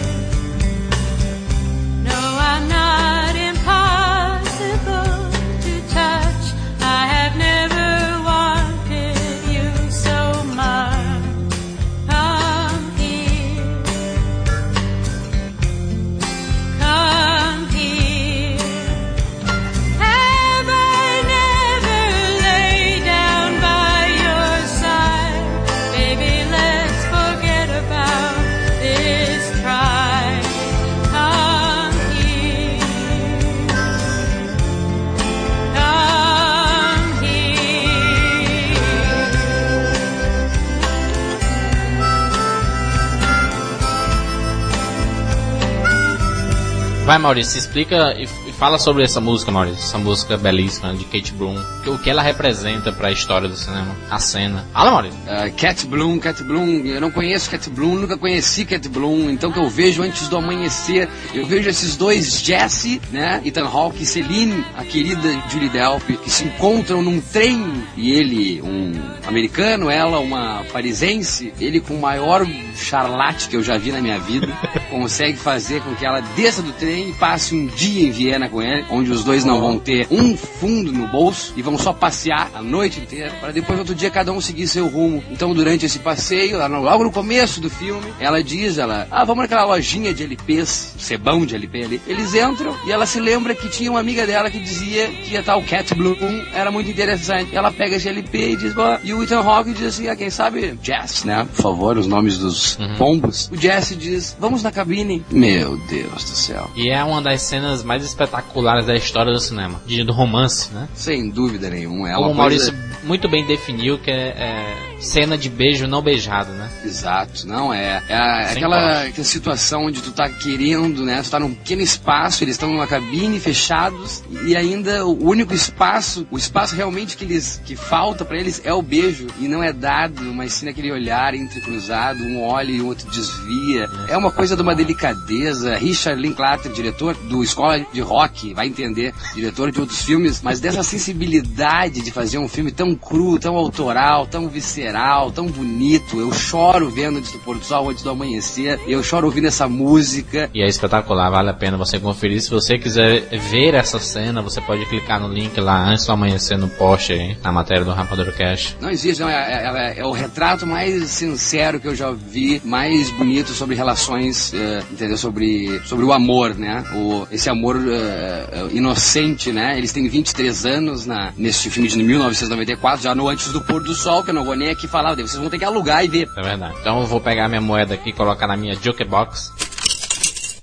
[47.11, 48.25] Vai, Maurício, explica e,
[48.61, 49.79] fala sobre essa música, Maurício.
[49.79, 51.59] Essa música belíssima de Kate Bloom.
[51.87, 53.95] O que ela representa pra história do cinema.
[54.07, 54.67] A cena.
[54.71, 55.17] Fala, Maurício.
[55.21, 59.51] Uh, Cat Bloom, Cat Bloom, eu não conheço Cat Bloom, nunca conheci Cat Bloom, então
[59.51, 64.05] que eu vejo antes do amanhecer, eu vejo esses dois, Jesse, né, Ethan Hawke e
[64.05, 68.91] Celine, a querida Julie Delp, que se encontram num trem, e ele, um
[69.25, 72.45] americano, ela, uma parisense, ele com o maior
[72.75, 74.47] charlate que eu já vi na minha vida,
[74.91, 78.50] consegue fazer com que ela desça do trem e passe um dia em Viena
[78.89, 82.61] onde os dois não vão ter um fundo no bolso e vão só passear a
[82.61, 85.23] noite inteira, para depois outro dia cada um seguir seu rumo.
[85.31, 89.65] Então, durante esse passeio, logo no começo do filme, ela diz, ela, ah, vamos naquela
[89.65, 92.01] lojinha de LPs, sebão de LP ali.
[92.07, 95.43] Eles entram e ela se lembra que tinha uma amiga dela que dizia que a
[95.43, 97.55] tal Cat Bloom era muito interessante.
[97.55, 100.29] Ela pega esse LP e diz, "Bom", e o Ethan Hawke diz assim, ah, quem
[100.29, 101.47] sabe, Jess, né?
[101.55, 103.49] Por favor, os nomes dos pombos.
[103.51, 105.23] O Jesse diz, vamos na cabine.
[105.31, 106.69] Meu Deus do céu.
[106.75, 108.40] E é uma das cenas mais espetaculares
[108.85, 109.81] da história do cinema.
[109.85, 110.87] De, do romance, né?
[110.93, 112.09] Sem dúvida nenhuma.
[112.09, 112.99] É Como o Maurício coisa...
[113.03, 116.69] muito bem definiu, que é, é cena de beijo não beijado, né?
[116.85, 118.01] Exato, não é.
[118.07, 121.21] É aquela, aquela situação onde tu tá querendo, né?
[121.21, 126.27] Tu tá num pequeno espaço, eles estão numa cabine fechados e ainda o único espaço,
[126.31, 129.73] o espaço realmente que eles que falta pra eles é o beijo e não é
[129.73, 133.89] dado, mas sim aquele olhar entrecruzado, um olha e o outro desvia.
[134.07, 135.75] É uma coisa de uma delicadeza.
[135.77, 140.83] Richard Linklater, diretor do Escola de Rock, vai entender, diretor de outros filmes, mas dessa
[140.83, 144.90] sensibilidade de fazer um filme tão cru, tão autoral, tão visceral,
[145.33, 146.19] tão bonito.
[146.19, 148.79] Eu choro vendo antes do pôr do sol, antes do amanhecer.
[148.87, 150.49] Eu choro ouvindo essa música.
[150.53, 152.41] E é espetacular, vale a pena você conferir.
[152.41, 156.57] Se você quiser ver essa cena, você pode clicar no link lá antes do amanhecer
[156.57, 158.75] no post aí, na matéria do Rapadura Cash.
[158.81, 163.09] Não existe, não, é, é- é o retrato mais sincero que eu já vi, mais
[163.11, 165.17] bonito sobre relações, eh, entendeu?
[165.17, 166.83] Sobre, sobre o amor, né?
[166.95, 169.77] O, esse amor eh, eh, inocente, né?
[169.77, 173.93] Eles têm 23 anos na, nesse filme de 1994, já no Antes do Pôr do
[173.93, 176.29] Sol, que eu não vou nem aqui falar, vocês vão ter que alugar e ver.
[176.35, 176.75] É verdade.
[176.79, 179.51] Então eu vou pegar minha moeda aqui e colocar na minha jukebox.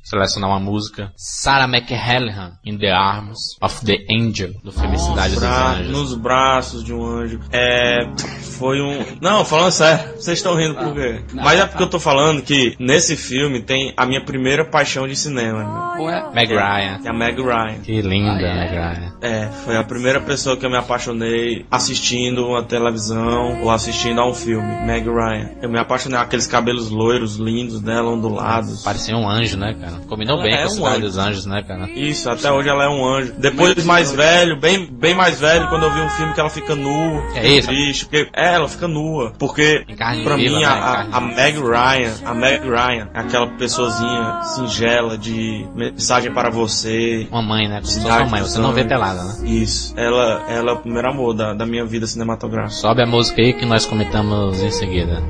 [0.09, 1.13] Selecionar uma música.
[1.17, 5.91] Sarah McLachlan, In the Arms of the Angel, do Felicidade dos Bra- Anjos.
[5.93, 7.41] nos braços de um anjo.
[7.53, 7.99] É.
[8.59, 9.05] Foi um.
[9.21, 11.23] Não, falando sério, vocês estão rindo por quê?
[11.33, 11.69] não, Mas é não.
[11.69, 15.95] porque eu tô falando que nesse filme tem a minha primeira paixão de cinema.
[15.99, 16.31] Ou é?
[16.33, 16.99] Meg Ryan.
[17.01, 17.79] Que é a Meg Ryan.
[17.83, 18.55] Que linda, Ah.
[18.55, 19.13] Meg Ryan.
[19.21, 24.29] É, foi a primeira pessoa que eu me apaixonei assistindo uma televisão ou assistindo a
[24.29, 25.51] um filme, Meg Ryan.
[25.63, 28.83] Eu me apaixonei aqueles cabelos loiros, lindos dela, ondulados.
[28.83, 29.98] Parecia um anjo, né, cara?
[30.07, 31.01] Combinou Ela bem é com a um Cidade anjo.
[31.07, 31.91] dos Anjos, né, cara?
[31.91, 33.35] Isso, até hoje ela é um anjo.
[33.39, 36.51] Depois Mas- mais velho, bem, bem mais velho, quando eu vi um filme que ela
[36.51, 37.69] fica nua, É isso?
[37.69, 38.05] triste.
[38.07, 39.33] Porque, é, ela fica nua.
[39.39, 39.85] Porque,
[40.25, 40.65] pra mim, né?
[40.65, 47.27] a, a, Meg Ryan, a Meg Ryan, é aquela pessoazinha singela de mensagem para você.
[47.31, 47.81] Uma mãe, né?
[47.85, 49.35] Como uma mãe, você não vê pelada, né?
[49.49, 49.95] Isso.
[49.97, 52.81] Ela, ela é o primeiro amor da, da minha vida cinematográfica.
[52.81, 55.23] Sobe a música aí que nós comentamos em seguida.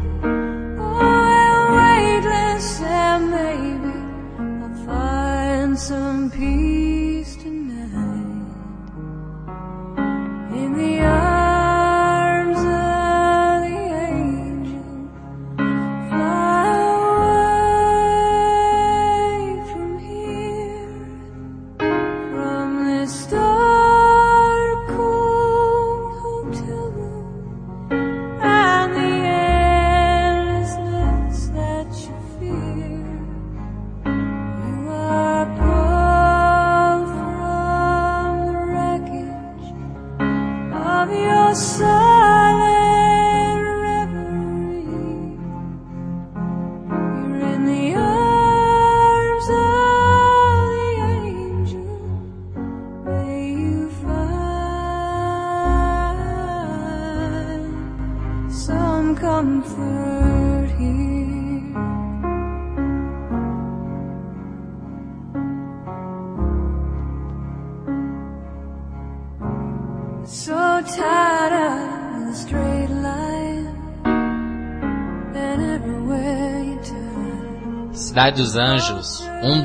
[78.39, 79.18] Dos Anjos,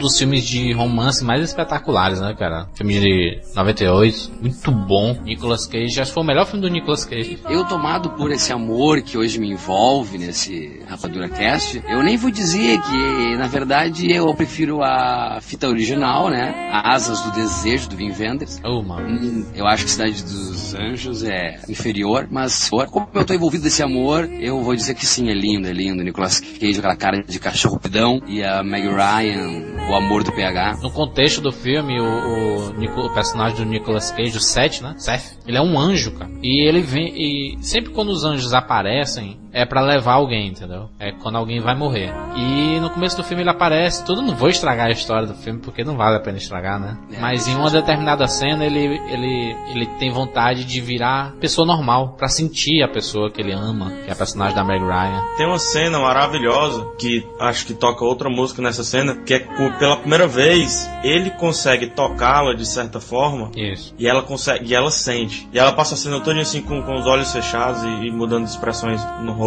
[0.04, 2.68] dos filmes de romance mais espetaculares, né, cara?
[2.76, 5.18] Filme de 98, muito bom.
[5.24, 7.40] Nicolas Cage, que foi o melhor filme do Nicolas Cage.
[7.50, 12.30] Eu tomado por esse amor que hoje me envolve nesse Rapadura Cast, eu nem vou
[12.30, 16.54] dizer que, na verdade, eu prefiro a fita original, né?
[16.72, 18.60] Asas do Desejo, do Vin Wenders.
[18.64, 19.08] Oh, mano.
[19.08, 23.82] Hum, Eu acho que Cidade dos Anjos é inferior, mas como eu tô envolvido nesse
[23.84, 26.04] amor, eu vou dizer que sim, é lindo, é lindo.
[26.04, 29.62] Nicolas Cage, aquela cara de cachorro pidão, e a Meg Ryan,
[29.94, 30.80] o amor do PH.
[30.82, 34.96] No contexto do filme, o, o o personagem do Nicolas Cage, o Seth, né?
[34.98, 36.32] Seth, ele é um anjo, cara.
[36.42, 37.14] E ele vem.
[37.16, 40.90] E sempre quando os anjos aparecem, é pra levar alguém, entendeu?
[41.00, 42.12] É quando alguém vai morrer.
[42.36, 45.60] E no começo do filme ele aparece, tudo não vou estragar a história do filme,
[45.60, 46.98] porque não vale a pena estragar, né?
[47.12, 52.16] É, Mas em uma determinada cena ele, ele, ele tem vontade de virar pessoa normal,
[52.18, 55.22] pra sentir a pessoa que ele ama, que é a personagem da Meg Ryan.
[55.38, 59.40] Tem uma cena maravilhosa que acho que toca outra música nessa cena, que é
[59.78, 63.94] pela primeira vez ele consegue tocá-la de certa forma Isso.
[64.00, 65.48] e ela consegue e ela sente.
[65.54, 68.46] E ela passa a cena toda assim com, com os olhos fechados e, e mudando
[68.46, 69.43] de expressões no rosto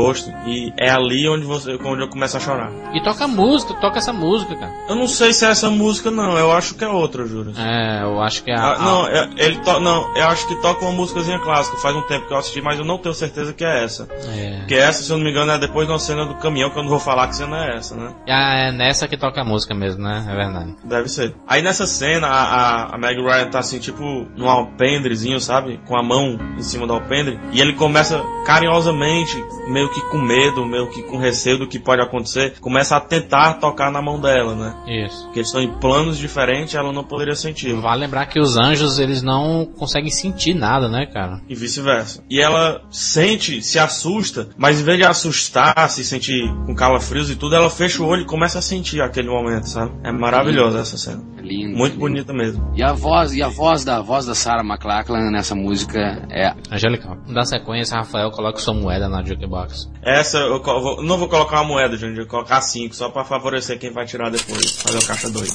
[0.46, 2.70] e é ali onde você onde eu começo a chorar.
[2.94, 4.72] E toca música, toca essa música, cara.
[4.88, 7.52] Eu não sei se é essa música não, eu acho que é outra, juro.
[7.56, 8.72] É, eu acho que é a.
[8.74, 11.76] Ah, não, é- ele to, não, eu acho que toca uma músicazinha clássica.
[11.78, 14.08] Faz um tempo que eu assisti, mas eu não tenho certeza que é essa.
[14.28, 14.56] é.
[14.60, 16.78] Porque essa, se eu não me engano, é depois de uma cena do caminhão, que
[16.78, 18.12] eu não vou falar que cena é essa, né?
[18.28, 20.26] Ah, é nessa que toca a música mesmo, né?
[20.28, 20.74] É verdade.
[20.84, 21.34] Deve ser.
[21.46, 25.80] Aí nessa cena, a, a, a Meg Ryan tá assim, tipo, num alpendrezinho, sabe?
[25.86, 27.38] Com a mão em cima do alpendre.
[27.52, 32.02] E ele começa carinhosamente, meio que com medo, meio que com receio do que pode
[32.02, 35.06] acontecer, começa a tentar tocar na mão dela, né?
[35.06, 35.24] Isso.
[35.24, 37.74] Porque eles estão em planos diferentes, ela não poderia sentir.
[37.74, 41.40] Vale lembrar que os anjos, eles não conseguem sentir nada, né, cara?
[41.48, 42.22] E vice-versa.
[42.30, 47.36] E ela sente, se assusta, mas em vez de assustar, se sentir com calafrios e
[47.36, 49.92] tudo, ela fecha o olho e começa a sentir aquele momento, sabe?
[50.02, 51.35] É maravilhosa essa cena.
[51.46, 51.76] Lindo.
[51.76, 52.00] Muito lindo.
[52.00, 52.72] bonita mesmo.
[52.74, 55.98] E a voz, e a voz da a voz da Sarah McLachlan nessa música
[56.30, 57.16] é Angelical.
[57.32, 59.90] Da sequência, Rafael coloca sua moeda na jukebox.
[60.02, 63.78] Essa eu vou- não vou colocar uma moeda, eu vou colocar cinco, só pra favorecer
[63.78, 65.52] quem vai tirar depois, fazer o caixa doido.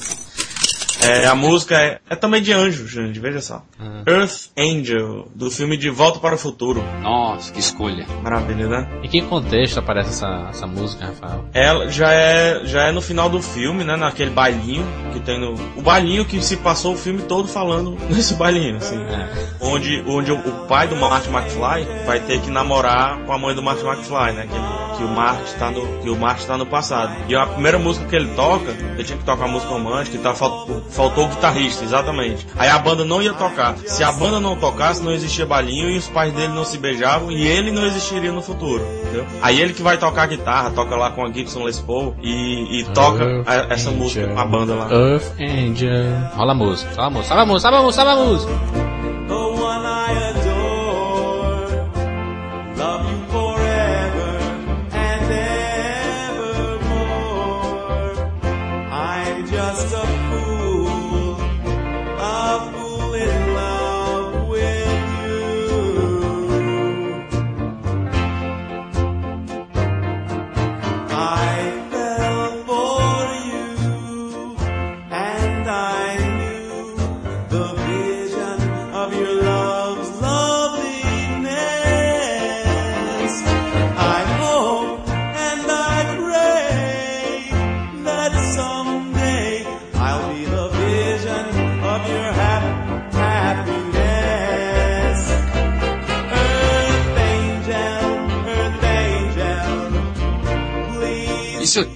[1.03, 3.63] É, a música é, é também de anjo, Júnior, veja só.
[4.05, 6.83] Earth Angel, do filme De Volta para o Futuro.
[7.01, 8.05] Nossa, que escolha.
[8.21, 8.87] Maravilha, né?
[9.03, 11.45] Em que contexto aparece essa, essa música, Rafael?
[11.53, 13.95] Ela já é, já é no final do filme, né?
[13.95, 15.53] Naquele bailinho que tem no.
[15.75, 19.01] O bailinho que se passou o filme todo falando nesse bailinho, assim.
[19.01, 19.29] É.
[19.59, 23.63] Onde, onde o, pai do Marty McFly vai ter que namorar com a mãe do
[23.63, 24.47] Marty McFly, né?
[24.47, 25.99] Que, que o Marty tá no.
[25.99, 27.15] Que o Marty tá no passado.
[27.27, 30.19] E a primeira música que ele toca, ele tinha que tocar uma música romântica e
[30.19, 32.45] tá, faltou, faltou o guitarrista, exatamente.
[32.57, 33.75] Aí a banda não ia tocar.
[33.85, 37.31] Se a banda não tocasse, não existia bailinho e os pais dele não se beijavam
[37.31, 38.85] e ele não existiria no futuro.
[39.03, 39.25] Entendeu?
[39.41, 42.83] Aí ele que vai tocar guitarra, toca lá com a Gibson Les Paul e, e
[42.93, 44.87] toca a- essa música com a banda lá.
[44.91, 46.29] Earth Angel.
[46.35, 49.00] Rola a música, sobe a música, sobe a música, sobe a música, sobe a música.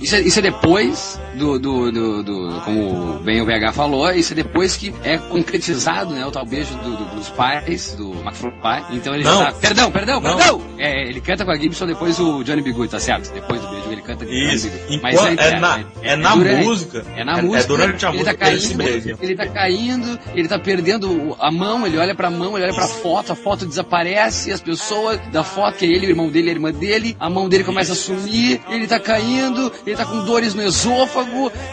[0.05, 4.33] Isso, é, isso é depois do, do, do, do- Como bem o VH falou, isso
[4.33, 6.25] é depois que é concretizado, né?
[6.25, 8.83] O tal beijo do- do- dos pais, do McFly.
[8.97, 9.39] Então ele Não.
[9.39, 9.59] já tá.
[9.59, 10.35] Perdão, perdão, Não.
[10.37, 10.61] perdão!
[10.77, 12.71] É, ele canta com a Gibson depois o Johnny B.
[12.71, 13.31] Good, tá certo?
[13.33, 14.69] Depois do beijo ele canta com Isso.
[14.69, 14.77] B.
[14.77, 14.95] Good.
[14.95, 17.05] Enquanto- é na- é na durante- música.
[17.15, 17.67] É na É- é música.
[17.67, 19.17] durante a ele música Tá eles se caindo, beijam.
[19.21, 22.87] ele tá caindo, ele tá perdendo a mão, ele olha pra mão, ele olha pra
[22.87, 26.53] foto, a foto desaparece, as pessoas da foto, que é ele, o irmão dele, a
[26.53, 30.53] irmã dele, a mão dele começa a sumir, ele tá caindo, ele tá com dores
[30.53, 31.24] no esôfago,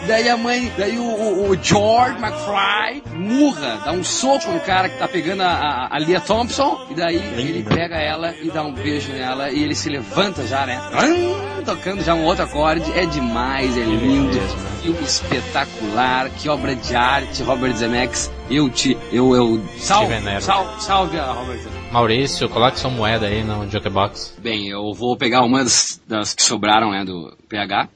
[0.07, 4.89] daí a mãe, daí o, o- o George McFly murra, dá um soco no cara
[4.89, 8.63] que tá pegando a, a, a Lia Thompson, e daí ele pega ela e dá
[8.63, 10.81] um beijo nela, e ele se levanta já, né?
[11.65, 14.37] Tocando já um outro acorde, é demais, é lindo,
[14.81, 21.19] filme espetacular, que obra de arte, Robert Zemeckis, eu te, eu, eu, salve, salve, salve
[21.19, 21.91] a Robert Zemeckis.
[21.91, 24.35] Maurício, coloque sua moeda aí no Jokebox.
[24.39, 27.87] Bem, eu vou pegar uma das, das que sobraram, né, do PH,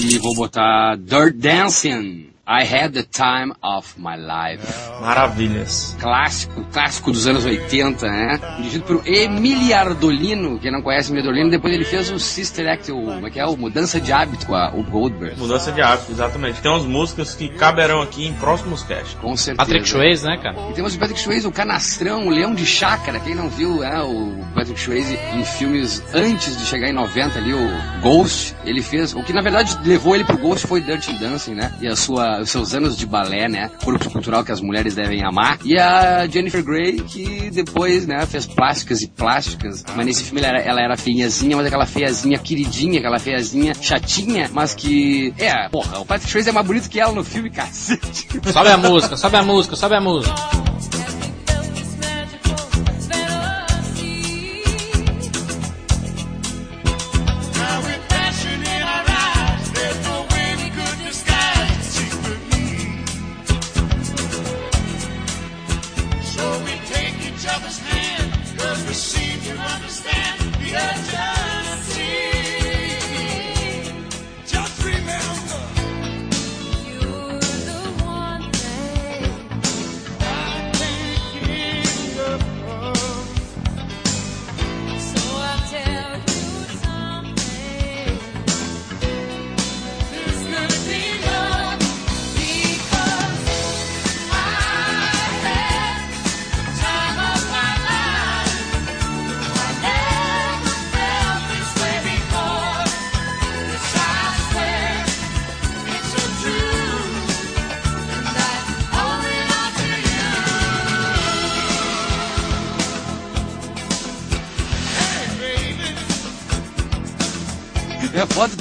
[0.00, 2.35] e vou botar Dirt Dancing.
[2.48, 4.64] I had the time of my life.
[5.00, 5.96] Maravilhas.
[5.98, 8.40] Clássico, clássico dos anos 80, né?
[8.58, 10.56] Dirigido por Emily Ardolino.
[10.60, 13.40] Quem não conhece Emily Ardolino, depois ele fez o Sister Act, o, como é que
[13.40, 13.46] é?
[13.46, 15.36] O Mudança de Hábito com a, o Goldberg.
[15.40, 16.60] Mudança de hábito, exatamente.
[16.60, 19.14] Tem umas músicas que caberão aqui em próximos casts.
[19.20, 19.66] Com certeza.
[19.66, 20.56] Patrick Swayze, né, cara?
[20.70, 23.18] E temos o Patrick Swayze, o canastrão, o leão de chácara.
[23.18, 27.52] Quem não viu né, o Patrick Swayze em filmes antes de chegar em 90 ali,
[27.52, 29.14] o Ghost, ele fez.
[29.14, 31.72] O que na verdade levou ele pro Ghost foi Dirty Dancing, né?
[31.80, 33.70] E a sua, os seus anos de balé, né?
[33.82, 35.58] Corpo cultural que as mulheres devem amar.
[35.64, 39.84] E a Jennifer Grey, que depois, né, fez plásticas e plásticas.
[39.94, 44.50] Mas nesse filme ela era, ela era feinhazinha, mas aquela feiazinha queridinha, aquela feiazinha chatinha,
[44.52, 45.34] mas que.
[45.38, 48.28] É, porra, o Patrick Swayze é mais bonito que ela no filme, cacete.
[48.52, 50.34] Sobe a música, sobe a música, sobe a música.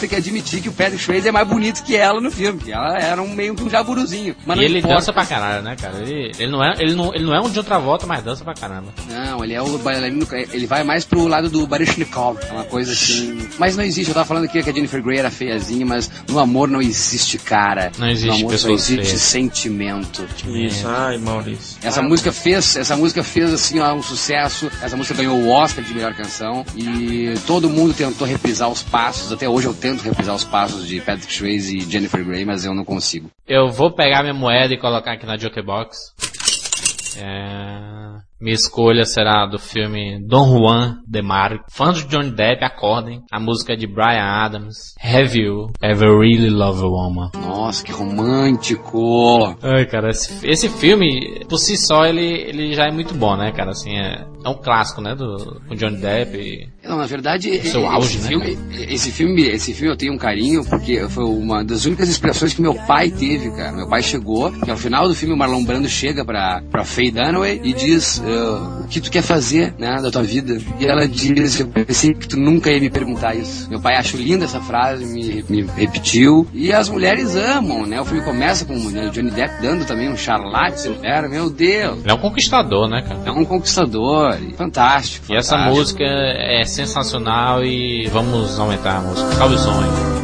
[0.06, 2.60] Ter que admitir que o Patrick Swayze é mais bonito que ela no filme.
[2.60, 4.36] que Ela era um meio que um jaburuzinho.
[4.46, 4.96] Mas E ele importa.
[4.96, 5.98] dança pra caralho, né, cara?
[6.00, 8.44] Ele, ele, não é, ele, não, ele não é um de outra volta, mas dança
[8.44, 8.94] pra caramba.
[9.16, 12.92] Não, ele é o bailarino, ele vai mais pro lado do Baryshnikov, é uma coisa
[12.92, 13.48] assim.
[13.58, 16.38] Mas não existe, eu tava falando aqui que a Jennifer Grey era feiazinha, mas no
[16.38, 17.94] amor não existe cara.
[17.98, 19.22] Não existe No amor só existe feias.
[19.22, 20.28] sentimento.
[20.48, 21.78] Isso, ai, Maurício.
[21.82, 24.70] Essa música fez, essa música fez assim ó, um sucesso.
[24.82, 29.32] Essa música ganhou o Oscar de melhor canção e todo mundo tentou reprisar os passos.
[29.32, 32.74] Até hoje eu tento reprisar os passos de Patrick Swayze e Jennifer Grey, mas eu
[32.74, 33.30] não consigo.
[33.48, 35.96] Eu vou pegar minha moeda e colocar aqui na Jokebox.
[37.18, 38.20] É...
[38.40, 41.64] Minha escolha será do filme Don Juan de Marco.
[41.72, 43.22] Fãs de Johnny Depp, acordem.
[43.32, 44.94] A música é de Brian Adams.
[45.02, 47.32] Have you ever really loved a woman?
[47.36, 49.56] Nossa, que romântico!
[49.62, 53.52] Ai, cara, esse, esse filme, por si só, ele, ele já é muito bom, né,
[53.52, 53.72] cara?
[53.72, 56.38] Assim, é, é um clássico, né, do, com Johnny Depp.
[56.38, 58.58] e- Não, na verdade, seu esse, auge, né, filme,
[58.90, 62.62] esse filme, esse filme eu tenho um carinho porque foi uma das únicas expressões que
[62.62, 63.72] meu pai teve, cara.
[63.72, 67.12] Meu pai chegou, e ao final do filme o Marlon Brando chega pra, pra Faye
[67.12, 70.58] Dunaway e diz ah, o que tu quer fazer, né, da tua vida.
[70.80, 73.70] E ela diz, eu pensei que tu nunca ia me perguntar isso.
[73.70, 76.48] Meu pai acho linda essa frase, me, me repetiu.
[76.54, 78.00] E as mulheres amam, né?
[78.00, 82.00] O filme começa com né, o Johnny Depp dando também um charlate, era, meu Deus.
[82.00, 83.22] Ele é um conquistador, né, cara?
[83.26, 85.26] É um conquistador, e fantástico.
[85.32, 85.78] E essa fantástico.
[85.78, 89.32] música é sensacional e vamos aumentar a música.
[89.34, 90.15] Salve o som.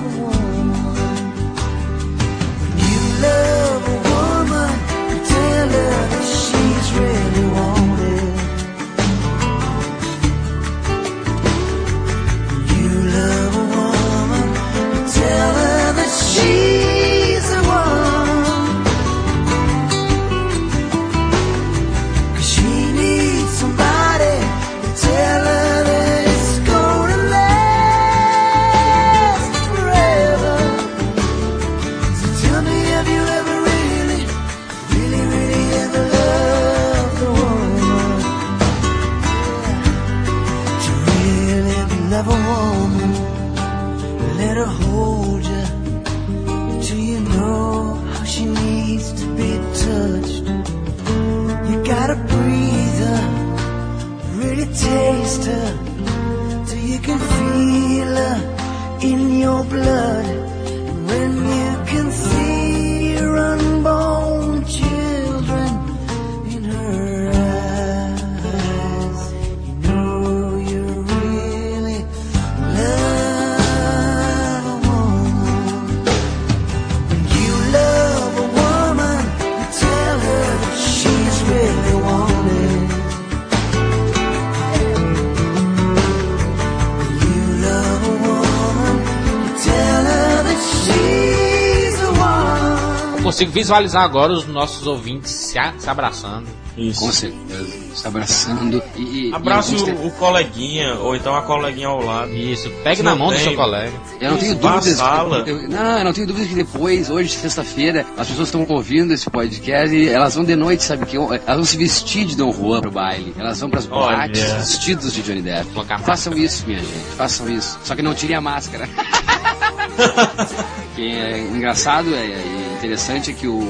[93.45, 96.47] Consigo visualizar agora os nossos ouvintes se, a- se abraçando.
[96.77, 97.01] Isso.
[97.01, 97.81] Com certeza.
[97.93, 99.29] Se abraçando e.
[99.33, 102.31] Abrace e o, o coleguinha, ou então a coleguinha ao lado.
[102.33, 103.91] Isso, pegue Se na não mão do tem, seu colega.
[104.21, 104.95] Eu não tenho dúvidas.
[104.97, 105.43] sala.
[105.43, 109.13] Que, eu- não, eu não tenho dúvidas que depois, hoje, sexta-feira, as pessoas estão ouvindo
[109.13, 111.17] esse podcast e elas vão de noite, sabe que?
[111.17, 113.35] Elas vão se vestir de Dom Juan pro baile.
[113.37, 114.15] Elas vão pras Olha.
[114.15, 115.67] boates vestidos de Johnny Depp.
[116.05, 117.15] Façam isso, minha gente.
[117.17, 117.77] Façam isso.
[117.83, 118.87] Só que não tirem a máscara.
[120.95, 123.61] que é engraçado é, e interessante é que o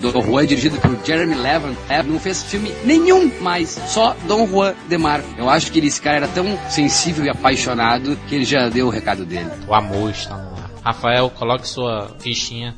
[0.00, 1.76] Dom Juan é dirigido por Jeremy Levin.
[1.88, 5.28] Levin não fez filme nenhum mais, só Dom Juan de Marco.
[5.38, 8.88] Eu acho que ele- esse cara era tão sensível e apaixonado que ele já deu
[8.88, 9.48] o recado dele.
[9.68, 10.70] O amor está no ar.
[10.84, 12.74] Rafael, coloque sua fichinha.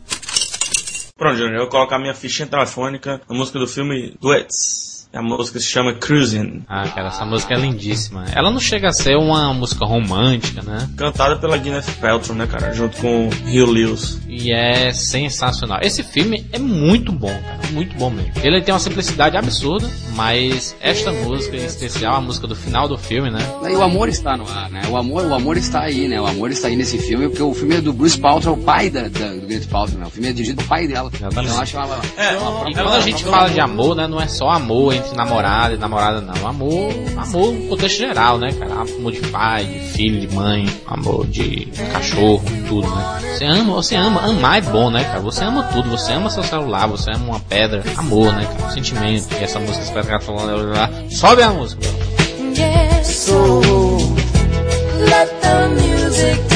[1.17, 4.98] Pronto, Júnior, eu vou colocar minha fichinha telefônica na música do filme Duets.
[5.13, 8.27] A música se chama Cruising, Ah, cara, essa música é lindíssima.
[8.35, 10.87] Ela não chega a ser uma música romântica, né?
[10.97, 12.75] cantada pela Gwyneth Paltrow, né, cara?
[12.75, 14.21] Junto com Hugh Lewis.
[14.29, 15.79] E é sensacional.
[15.83, 17.59] Esse filme é muito bom, cara.
[17.73, 18.33] Muito bom mesmo.
[18.43, 22.99] Ele tem uma simplicidade absurda, mas esta música em especial, a música do final do
[22.99, 23.41] filme, né?
[23.69, 24.83] E o amor está no ar, né?
[24.91, 26.21] O amor, o amor está aí, né?
[26.21, 28.91] O amor está aí nesse filme, porque o filme é do Bruce Paltrow, o pai
[28.91, 30.07] da, da, do Gwyneth Paltrow, né?
[30.07, 31.11] O filme é dirigido pelo pai dela.
[31.15, 32.35] Então eu acho uma, É,
[32.71, 35.79] E quando a gente fala de amor, né, não é só amor entre namorado e
[35.79, 36.47] namorada, não.
[36.47, 38.75] Amor, amor no contexto geral, né, cara?
[38.75, 43.21] Amor de pai, de filho, de mãe, amor de cachorro, tudo, né?
[43.35, 45.21] Você ama, você ama, amar é bom, né, cara?
[45.21, 48.73] Você ama tudo, você ama seu celular, você ama uma pedra, amor, né, cara?
[48.73, 49.29] Sentimento.
[49.41, 50.91] E essa música que tá falando lá.
[51.11, 51.83] Sobe a música.
[52.57, 53.61] Yes, so
[54.99, 56.48] let the music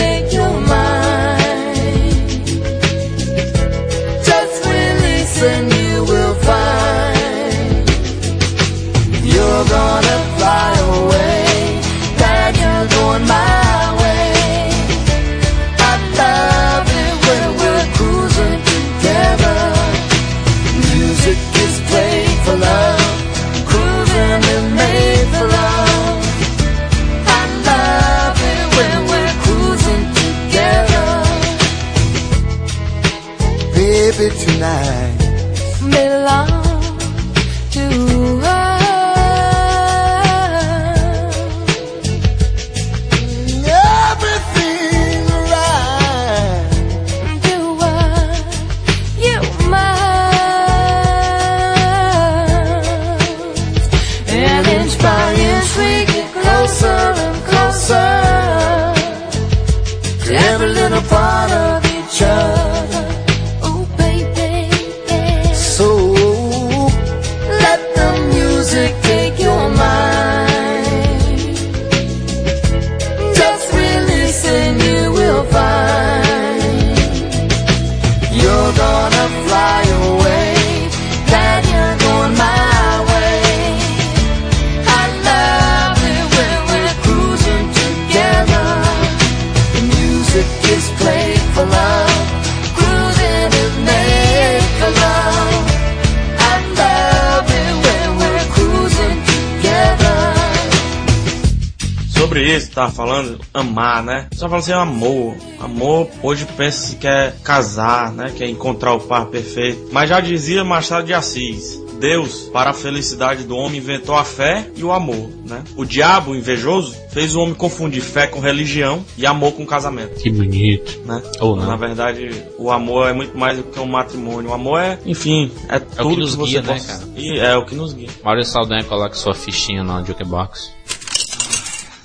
[102.57, 104.29] Isso, tava falando, amar, né?
[104.35, 105.35] Só fala assim, amor.
[105.61, 108.33] Amor, hoje pensa que é casar, né?
[108.37, 109.89] Que é encontrar o par perfeito.
[109.93, 111.81] Mas já dizia Machado de Assis.
[112.01, 115.63] Deus, para a felicidade do homem, inventou a fé e o amor, né?
[115.77, 120.29] O diabo, invejoso, fez o homem confundir fé com religião e amor com casamento, Que
[120.29, 121.01] bonito.
[121.07, 121.23] né?
[121.39, 121.65] Ou não.
[121.65, 122.29] Na verdade,
[122.59, 124.51] o amor é muito mais do que um matrimônio.
[124.51, 127.05] O amor é, enfim, é tudo nos você guia, né, possa- cara?
[127.17, 128.09] E é o que nos guia.
[128.25, 130.73] Maurício Saldanha coloque sua fichinha na jukebox.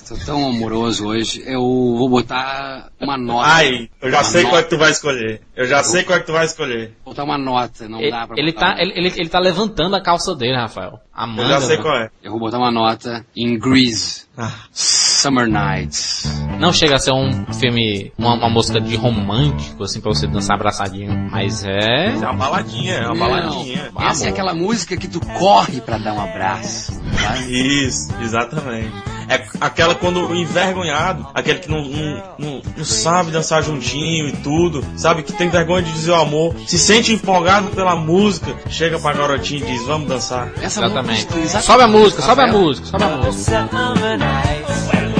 [0.09, 1.43] Tô tão amoroso hoje.
[1.45, 3.47] Eu vou botar uma nota.
[3.49, 4.63] Ai, eu já Uma sei qual é nota.
[4.63, 5.41] que tu vai escolher.
[5.55, 6.93] Eu já sei qual é que tu vai escolher.
[7.03, 9.29] Vou botar uma nota, não Ele, dá pra ele botar tá, uma- ele, ele, ele
[9.29, 10.99] tá levantando a calça dele, Rafael.
[11.13, 11.81] A Eu já sei né?
[11.83, 12.09] qual é.
[12.23, 14.25] Eu vou botar uma nota em Grease.
[14.37, 14.51] Ah.
[14.71, 16.25] Summer Nights.
[16.59, 20.55] Não chega a ser um filme, uma, uma música de romântico, assim, pra você dançar
[20.55, 21.11] abraçadinho.
[21.31, 22.09] Mas é.
[22.11, 23.91] É uma baladinha, é uma Não, baladinha.
[24.01, 27.01] Essa é aquela música que tu corre pra dar um abraço.
[27.49, 28.93] Isso, exatamente.
[29.29, 34.31] É aquela quando o envergonhado, aquele que não, não, não, não sabe dançar juntinho e
[34.37, 35.23] tudo, sabe?
[35.23, 39.61] Que tem vergonha de dizer o amor, se sente empolgado pela música, chega pra garotinha
[39.67, 40.49] e diz, vamos dançar.
[40.61, 41.25] Essa Exatamente.
[41.25, 41.65] música- exatamente.
[41.65, 45.16] Sobe a música, sobe a música, sobe a música.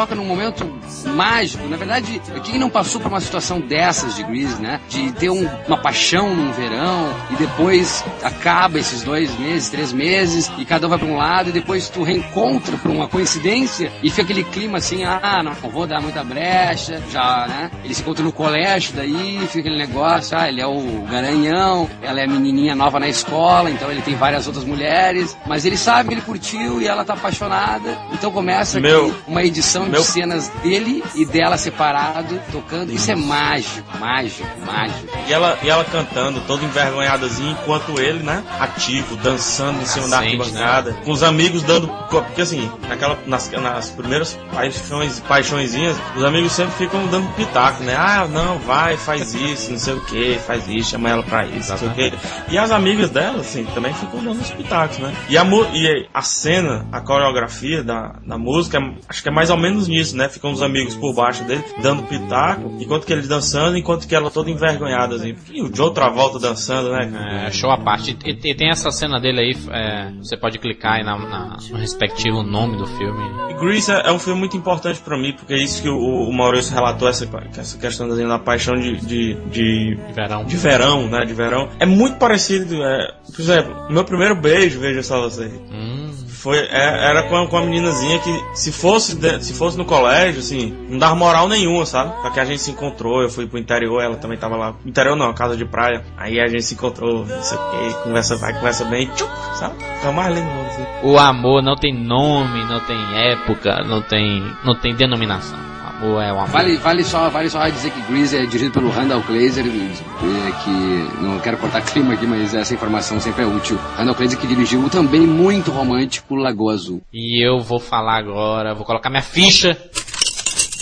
[0.00, 0.66] Toca num momento
[1.14, 1.68] mágico.
[1.68, 4.80] Na verdade, quem não passou por uma situação dessas de Grease, né?
[4.88, 10.64] De ter um- uma paixão num verão depois acaba esses dois meses, três meses e
[10.64, 14.22] cada um vai pra um lado e depois tu reencontra por uma coincidência e fica
[14.22, 17.70] aquele clima assim, ah, não vou dar muita brecha, já, né?
[17.84, 22.20] Eles se encontram no colégio, daí fica aquele negócio, ah, ele é o garanhão, ela
[22.20, 26.08] é a menininha nova na escola, então ele tem várias outras mulheres, mas ele sabe
[26.10, 30.06] que ele curtiu e ela tá apaixonada, então começa aqui Meu- uma edição meu- de
[30.06, 35.09] cenas dele e dela separado, tocando, isso é mágico, mágico, mágico.
[35.30, 40.18] E ela, e ela cantando, toda envergonhadazinha, enquanto ele, né, ativo, dançando em cima da
[40.18, 41.86] Acende, arquibancada, com os amigos dando.
[42.10, 47.94] Porque assim, naquela, nas, nas primeiras paixões, paixõezinhas, os amigos sempre ficam dando pitaco, né?
[47.96, 51.70] Ah, não, vai, faz isso, não sei o que, faz isso, chama ela pra isso,
[51.70, 52.12] não sei o que.
[52.48, 55.14] E as amigas dela, assim, também ficam dando os pitacos, né?
[55.28, 59.48] E a, e a cena, a coreografia da, da música, é- acho que é mais
[59.48, 60.28] ou menos nisso, né?
[60.28, 64.28] Ficam os amigos por baixo dele, dando pitaco, enquanto que eles dançando, enquanto que ela
[64.28, 65.36] toda envergonhada, assim.
[65.52, 67.46] E o Joe Travolta dançando, né?
[67.46, 68.16] É, show à parte.
[68.24, 71.76] E, e tem essa cena dele aí, é, você pode clicar aí na, na- no
[71.78, 73.20] respectivo nome do filme.
[73.50, 75.96] E Grease é, é um filme muito importante pra mim, porque é isso que o,
[76.28, 80.44] o Maurício relatou, essa, essa questão da, da paixão de, de, de, De verão.
[80.44, 81.24] de verão, né?
[81.24, 81.68] De verão.
[81.78, 85.46] É muito parecido, é, por exemplo, meu primeiro beijo, veja só você.
[85.70, 86.10] Hum,
[86.40, 90.40] Foi, é- era com a, com a meninazinha que, se fosse, se fosse no colégio,
[90.40, 92.14] assim, não dava moral nenhuma, sabe?
[92.22, 94.74] Só que a gente se encontrou, eu fui pro interior, ela também tava lá.
[94.86, 96.02] Interior não, casa de praia.
[96.16, 99.74] Aí a gente se encontrou, não sei o que, conversa vai, conversa bem, tchuc, sabe?
[100.02, 100.86] É o mais lindo, assim.
[101.02, 102.96] o amor não tem nome, não tem
[103.32, 105.69] época, não tem, não tem denominação.
[106.02, 106.46] O amor é amor.
[106.48, 111.38] Vale, vale, só, vale só dizer que Grease é dirigido pelo Randall Glazer, que não
[111.40, 113.78] quero cortar clima aqui, mas essa informação sempre é útil.
[113.96, 117.02] Randall Glazer que dirigiu o também muito romântico Lagoa Azul.
[117.12, 119.76] E eu vou falar agora, vou colocar minha ficha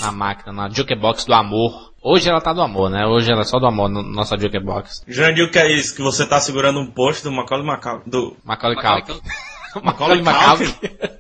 [0.00, 1.88] na máquina, na jukebox do amor.
[2.00, 3.04] Hoje ela tá do amor, né?
[3.04, 5.04] Hoje ela é só do amor, no, nossa jukebox.
[5.08, 5.96] Jandir, o que é isso?
[5.96, 9.20] Que você tá segurando um post do Macaulay Macau, do Macaulay Macaulay Culkin.
[9.82, 10.68] Macaulay Macaulay?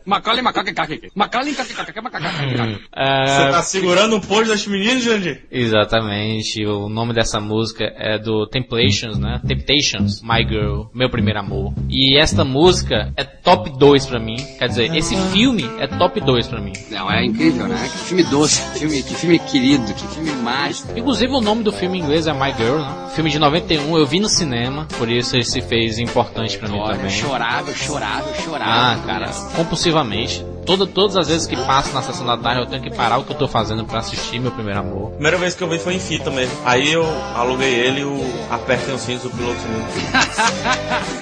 [0.04, 1.00] Macaulay Macaulay.
[1.14, 5.42] Macaulay Você tá segurando um post das meninas, Jandir?
[5.50, 9.40] Exatamente, o nome dessa música é do Temptations, né?
[9.46, 11.74] Temptations, My Girl, Meu Primeiro Amor.
[11.88, 16.48] E esta música é top 2 pra mim, quer dizer, esse filme é top 2
[16.48, 16.72] pra mim.
[16.90, 17.88] Não, é incrível, né?
[17.90, 20.98] Que filme doce, que filme, que filme querido, que filme mágico.
[20.98, 23.10] Inclusive o nome do filme em inglês é My Girl, né?
[23.14, 26.78] Filme de 91, eu vi no cinema, por isso ele se fez importante pra mim
[26.78, 27.10] Olha, eu também.
[27.10, 28.70] chorava, eu chorava, eu chorava.
[28.70, 30.44] Ah, cara, compulsivamente.
[30.64, 33.24] Toda, todas as vezes que passo na sessão da tarde eu tenho que parar o
[33.24, 35.12] que eu tô fazendo pra assistir meu primeiro amor.
[35.12, 36.54] Primeira vez que eu vi foi em fita mesmo.
[36.64, 38.20] Aí eu aluguei ele e o
[38.50, 39.58] Apertem os Cintos do Piloto.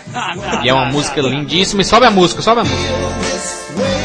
[0.65, 1.83] E é uma música lindíssima.
[1.83, 3.96] E sobe a música, sobe a música.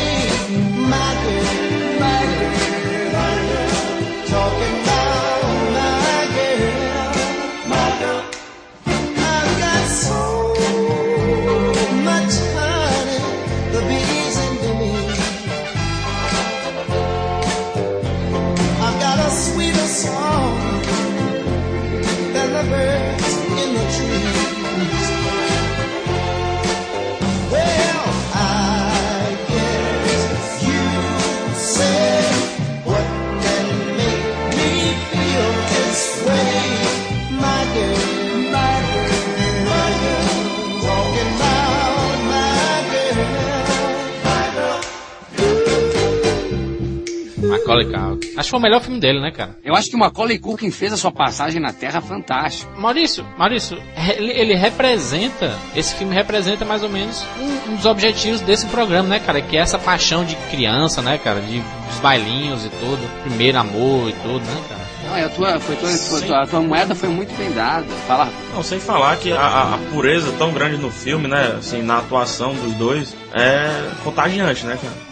[48.51, 49.57] Foi o melhor filme dele, né, cara?
[49.63, 52.69] Eu acho que o Macaulay Culkin fez a sua passagem na Terra fantástica.
[52.77, 53.81] Maurício, Maurício,
[54.17, 59.07] ele, ele representa, esse filme representa mais ou menos um, um dos objetivos desse programa,
[59.07, 59.41] né, cara?
[59.41, 61.39] Que é essa paixão de criança, né, cara?
[61.39, 64.81] De, dos bailinhos e tudo, primeiro amor e tudo, né, cara?
[65.07, 67.85] Não, e a tua, foi tua, tua- tua- a tua moeda foi muito bem dada.
[68.07, 71.55] Fala, Não, sem falar que a, a- a pureza tão grande no filme, né?
[71.57, 75.10] Assim, na atuação dos dois, é contagiante, né, cara?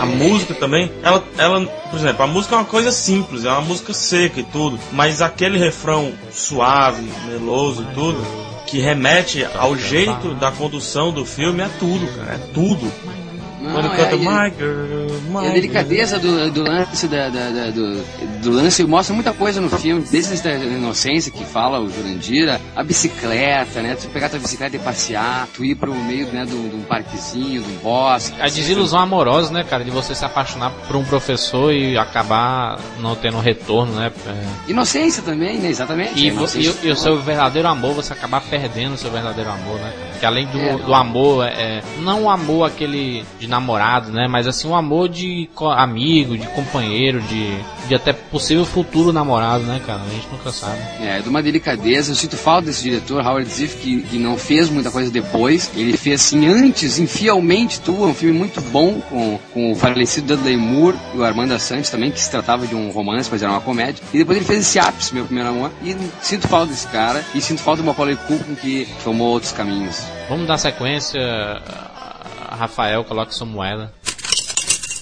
[0.00, 3.60] A música também, ela, ela, por exemplo, a música é uma coisa simples, é uma
[3.60, 8.18] música seca e tudo, mas aquele refrão suave, meloso e tudo,
[8.66, 12.90] que remete ao jeito da condução do filme, é tudo, cara, é tudo.
[13.74, 17.50] Quando Não, canta é- My Girl, My E a delicadeza do, do lance da, da-
[17.50, 18.04] da- do,
[18.42, 22.82] do lance mostra muita coisa no filme, desde a inocência que fala o Jurandir, a
[22.82, 23.96] bicicleta, né?
[24.00, 27.70] Tu pegar tua bicicleta e passear, tu ir pro meio né, de um parquezinho, de
[27.72, 28.40] um bosque.
[28.40, 29.84] A desilusão amorosa, né, cara?
[29.84, 34.12] De você se apaixonar por um professor e acabar não tendo retorno, né?
[34.26, 35.68] É, Inocência também, né?
[35.68, 36.12] Exatamente.
[36.18, 39.78] E, e, o- e o seu verdadeiro amor, você acabar perdendo o seu verdadeiro amor,
[39.80, 39.92] né?
[40.20, 44.28] Que além do, É, do amor, é, é, não o amor aquele de namorado, né?
[44.28, 47.58] Mas assim, um amor de amigo, de companheiro, de,
[47.88, 50.02] de até possível futuro namorado, né, cara?
[50.02, 50.78] A gente nunca sabe.
[51.00, 52.12] É, de uma delicadeza.
[52.12, 55.70] Eu sinto falta desse diretor, Howard Ziff, que, que não fez muita coisa depois.
[55.74, 60.56] Ele fez assim antes, infielmente tua, um filme muito bom com, com o falecido Dudley
[60.56, 63.60] Moore e o Armando Assange também, que se tratava de um romance, mas era uma
[63.60, 64.02] comédia.
[64.12, 65.70] E depois ele fez esse ápice, meu primeiro amor.
[65.82, 67.24] E sinto falta desse cara.
[67.34, 70.02] E sinto falta do Macaulay Culkin, que tomou outros caminhos.
[70.28, 71.20] Vamos dar sequência.
[72.54, 73.92] Rafael, sua moeda.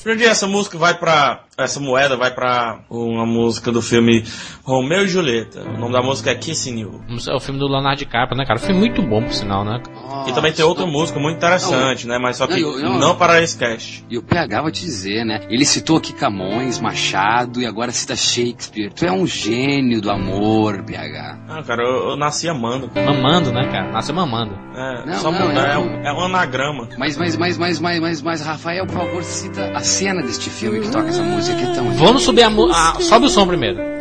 [0.02, 1.44] Jurandir, essa música vai pra.
[1.58, 4.24] Essa moeda vai pra uma música do filme
[4.64, 5.60] Romeu e Julieta.
[5.60, 7.02] O nome da música é Kissing You.
[7.28, 8.58] É o filme do Leonardo DiCaprio, né, cara?
[8.58, 9.82] Filme muito bom, por sinal, né?
[10.26, 12.16] E também tem outra música muito interessante, né?
[12.18, 14.02] Mas só que Não, eu- eu- não para esse cast.
[14.08, 15.40] E o PH vou te dizer, né?
[15.50, 18.90] Ele citou aqui Camões, Machado e agora cita Shakespeare.
[18.90, 21.38] Tu é um gênio do amor, PH.
[21.50, 22.90] Ah, cara, eu, eu nasci amando.
[22.94, 23.92] Mamando, né, cara?
[23.92, 24.58] Nasceu mamando.
[24.74, 26.88] É, Não, só não, mudar, é é, um- um, é um anagrama.
[26.96, 30.80] Mas, mas, mas, mas, mas, mas, mas, Rafael, por favor, cita a cena deste filme
[30.80, 33.92] que toca essa música que é tão Vamos subir a, a Sobe o som primeiro.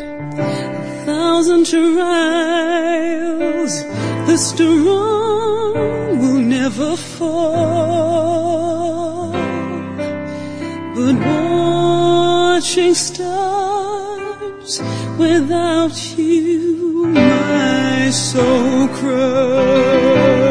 [1.05, 1.83] thousand trials,
[4.27, 7.31] the strong will never fall.
[10.93, 14.81] But watching stars
[15.17, 20.50] without you, my soul cries.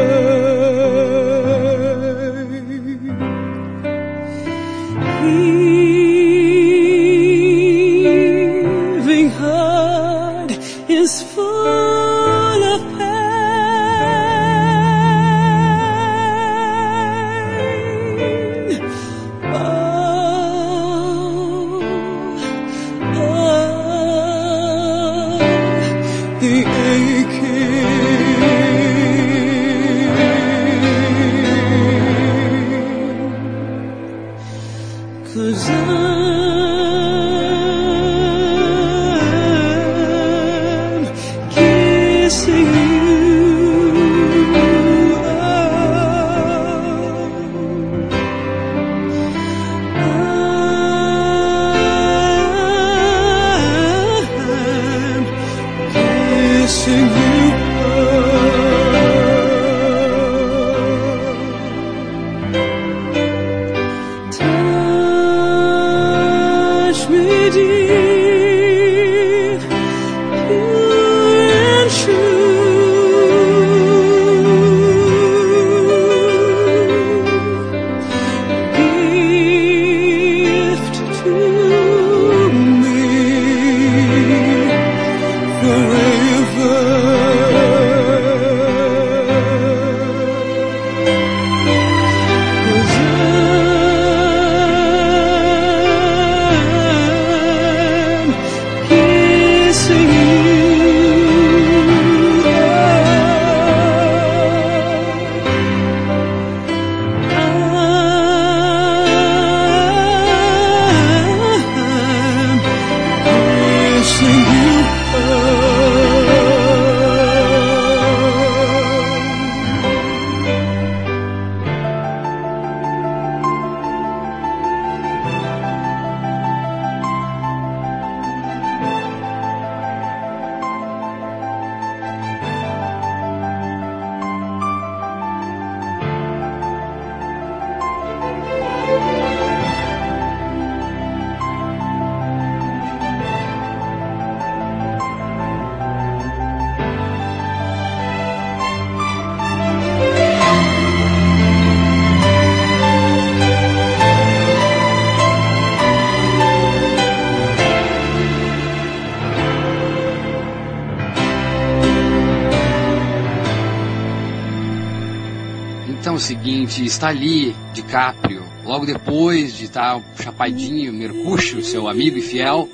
[167.01, 172.69] Está ali, DiCaprio, logo depois de estar chapadinho, Mercúcio, seu amigo e fiel,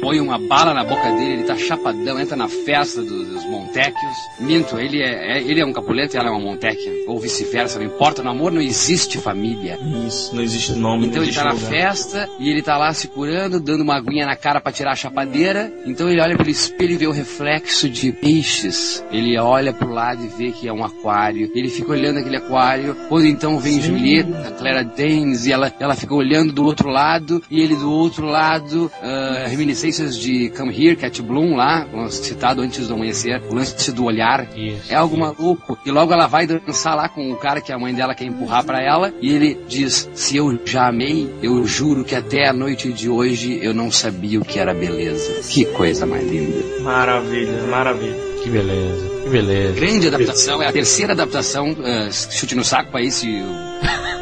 [0.00, 4.16] põe uma bala na boca dele, ele tá chapadão, entra na festa dos, dos Montequios.
[4.40, 7.78] Minto, ele é, é- ele é um Capuleto e ela é uma Montecchia, ou vice-versa,
[7.78, 9.78] não importa, no amor não existe família.
[10.06, 11.06] Isso, não existe nome.
[11.06, 11.68] Então ele tá na lugar.
[11.70, 14.96] festa e ele tá lá se curando, dando uma aguinha na cara pra tirar a
[14.96, 15.72] chapadeira.
[15.86, 19.04] Então ele olha pelo espelho e vê o reflexo de peixes.
[19.10, 21.50] Ele olha pro lado e vê que é um aquário.
[21.54, 22.94] Ele fica olhando aquele aquário.
[23.08, 27.42] Quando então vem Julieta, Clara Danes, e ela, ela fica olhando do outro lado.
[27.50, 32.86] E ele do outro lado, ah, reminiscências de Come Here, Cat Bloom lá, citado antes
[32.88, 33.37] do amanhecer.
[33.48, 34.48] O lance do olhar.
[34.56, 34.92] Isso.
[34.92, 35.78] É algo maluco.
[35.84, 38.64] E logo ela vai dançar lá com o cara que a mãe dela quer empurrar
[38.64, 39.12] pra ela.
[39.20, 43.58] E ele diz: Se eu já amei, eu juro que até a noite de hoje
[43.62, 45.40] eu não sabia o que era beleza.
[45.48, 46.82] Que coisa mais linda.
[46.82, 48.28] Maravilha, maravilha.
[48.42, 49.72] Que beleza, que beleza.
[49.74, 51.76] Grande adaptação, é a terceira adaptação.
[51.84, 53.26] ah, chute no saco aí se.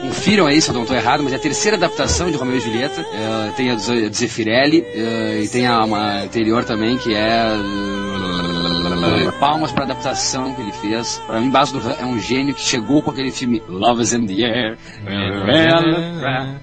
[0.00, 2.60] Confiram aí se eu não estou errado, mas é a terceira adaptação de Romeu e
[2.60, 3.00] Julieta.
[3.00, 7.42] Eh, tem a do Zeffirelli eh, e tem a uma anterior também que é.
[9.38, 11.22] Palmas para adaptação que ele fez.
[11.26, 14.44] Para mim, Ram é um gênio que chegou com aquele filme Love is in the
[14.44, 14.78] Air.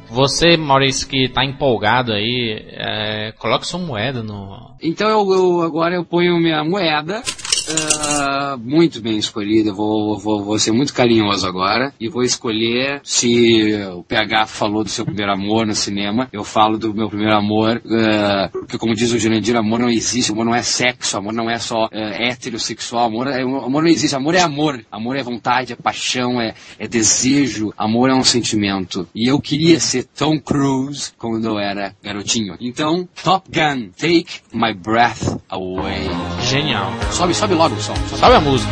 [0.09, 4.73] Você, Maurício, que tá empolgado aí, é, coloque sua moeda no.
[4.81, 7.21] Então eu, eu- agora eu ponho minha moeda.
[7.69, 13.73] Ah, muito bem escolhida, vou, vou, vou ser muito carinhoso agora e vou escolher se
[13.95, 17.81] o PH falou do seu primeiro amor no cinema, eu falo do meu primeiro amor,
[17.85, 21.49] ah, porque como diz o Jurandir, amor não existe, amor não é sexo, amor não
[21.49, 25.73] é só ah, heterossexual, amor, é, amor não existe, amor é amor, amor é vontade,
[25.73, 29.07] é paixão, é, é desejo, amor é um sentimento.
[29.15, 32.55] E eu queria ser Tom Cruise quando eu era garotinho.
[32.59, 36.09] Então, Top Gun, Take My Breath Away.
[36.41, 36.91] Genial.
[37.11, 37.95] Sobe, sobe logo o som.
[38.17, 38.71] Sabe a música?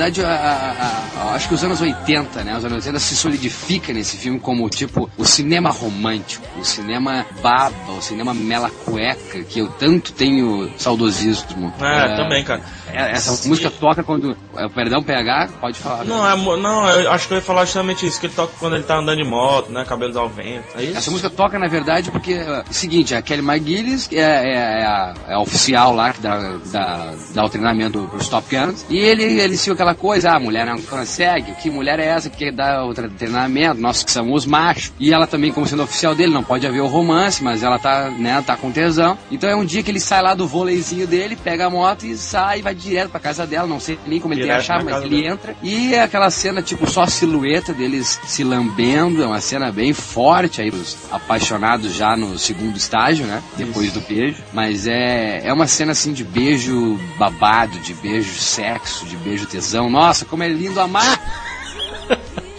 [0.00, 2.56] Verdade, a, a- a- acho que os anos 80, né?
[2.56, 7.92] Os anos 80 se solidifica nesse filme como, tipo, o cinema romântico, o cinema baba,
[7.92, 11.72] o cinema mela cueca, que eu tanto tenho saudosismo.
[11.80, 12.62] É, também, cara.
[13.08, 14.36] É- Essa música toca quando...
[14.56, 16.04] é, Perdão, PH, pode falar.
[16.04, 18.74] Não, é, não, eu acho que eu ia falar justamente isso, que ele toca quando
[18.76, 19.84] ele tá andando de moto, né?
[19.84, 20.64] Cabelos ao vento.
[20.76, 20.98] É isso?
[20.98, 24.84] Essa música toca, na verdade, porque é o seguinte, a Kelly McGillis é, é- é
[24.86, 28.84] a, é a oficial lá que dá, dá, dá o treinamento pros Top Guns.
[28.88, 32.28] E ele, ele se aquela coisa, ah, a mulher não consegue, que mulher é essa
[32.30, 33.80] que dá o tre- treinamento?
[33.80, 34.92] Nós que somos machos.
[34.98, 38.10] E ela também, como sendo oficial dele, não pode haver o romance, mas ela tá,
[38.10, 39.16] né, tá com tesão.
[39.30, 42.16] Então é um dia que ele sai lá do vôleizinho dele, pega a moto e
[42.16, 43.66] sai e vai direto pra casa dela.
[43.66, 45.34] Não sei nem como ele tem a Direto chave, mas ele dela.
[45.34, 45.56] entra.
[45.62, 49.22] E é aquela cena, tipo, só a silhueta deles se lambendo.
[49.22, 53.42] É uma cena bem forte aí, os apaixonados já no segundo estágio, né?
[53.56, 54.42] Depois do beijo.
[54.52, 59.88] Mas é, é uma cena assim de beijo babado, de beijo sexo, de beijo tesão.
[59.88, 61.18] Nossa, como é lindo amar!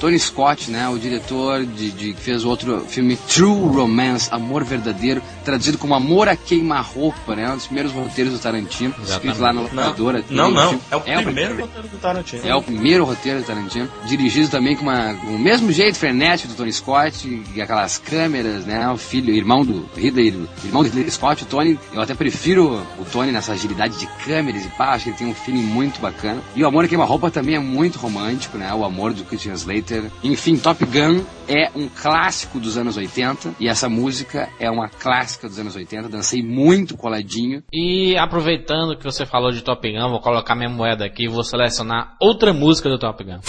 [0.02, 5.22] Tony Scott, né, o diretor de, de- que fez outro filme True Romance, Amor Verdadeiro,
[5.46, 9.62] traduzido como Amor a Queima-Roupa, né, um dos primeiros roteiros do Tarantino, escrito lá na
[9.62, 10.24] Não, locadora.
[10.30, 10.70] não, não.
[10.70, 12.48] filme- É o primeiro roteiro do Tarantino.
[12.48, 16.50] é o primeiro roteiro do Tarantino, dirigido também com, uma, com o mesmo jeito frenético
[16.54, 18.90] do Tony Scott, e aquelas câmeras, né?
[18.90, 20.28] O filho, irmão do Ridley,
[20.66, 21.78] irmão do Ridley Scott, o Tony.
[21.94, 25.28] Eu até prefiro o Tony nessa agilidade de câmeras e pá, acho que ele tem
[25.28, 26.42] um feeling muito bacana.
[26.56, 28.74] E o Amor a Queima-Roupa também é muito romântico, né?
[28.74, 29.91] O amor do Christian Slater.
[30.24, 35.48] Enfim, Top Gun é um clássico dos anos 80 e essa música é uma clássica
[35.48, 36.10] dos anos 80.
[36.10, 37.64] Dancei muito coladinho.
[37.72, 41.44] E aproveitando que você falou de Top Gun, vou colocar minha moeda aqui e vou
[41.44, 43.40] selecionar outra música do Top Gun.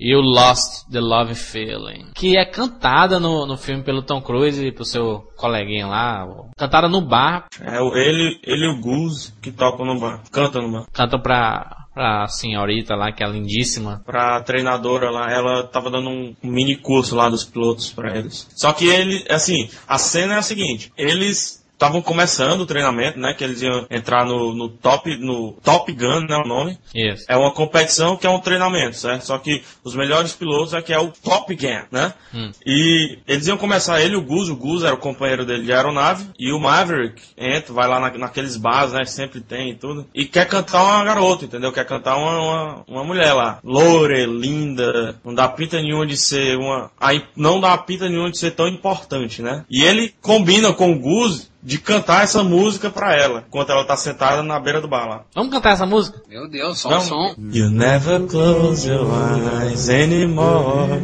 [0.00, 2.10] You Lost the Love Feeling.
[2.14, 6.26] Que é cantada no, no filme pelo Tom Cruise e pro seu coleguinha lá.
[6.56, 7.46] Cantada no bar.
[7.60, 10.22] É ele, ele e o Goose que tocam no bar.
[10.32, 10.86] Cantam no bar.
[10.92, 14.02] Cantam pra, pra senhorita lá, que é lindíssima.
[14.04, 18.48] Pra treinadora lá, ela tava dando um mini curso lá dos pilotos pra eles.
[18.56, 23.34] Só que ele, assim, a cena é a seguinte: eles estavam começando o treinamento, né?
[23.34, 26.36] Que eles iam entrar no, no top, no Top Gun, né?
[26.36, 26.78] O nome.
[26.94, 27.24] Isso.
[27.28, 29.22] É uma competição que é um treinamento, certo?
[29.26, 32.14] Só que os melhores pilotos é que é o Top Gun, né?
[32.34, 32.50] Hum.
[32.66, 36.26] E eles iam começar ele o Gus, o Gus era o companheiro dele de aeronave,
[36.38, 39.04] e o Maverick entra, vai lá na- naqueles bars, né?
[39.04, 40.06] Sempre tem e tudo.
[40.14, 41.72] E quer cantar uma garota, entendeu?
[41.72, 43.58] Quer cantar uma, uma, uma mulher lá.
[43.62, 46.90] Loure, linda, não dá pinta nenhuma de ser uma.
[46.98, 49.64] Aí não dá pinta nenhuma de ser tão importante, né?
[49.70, 53.96] E ele combina com o Gus de cantar essa música pra ela, enquanto ela tá
[53.96, 55.22] sentada na beira do bar lá.
[55.34, 56.20] Vamos cantar essa música?
[56.28, 56.98] Meu Deus, só Não.
[56.98, 57.34] o som.
[57.38, 61.00] You never close your eyes anymore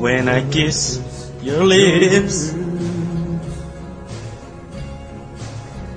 [0.00, 1.00] when I kiss
[1.42, 2.52] your lips.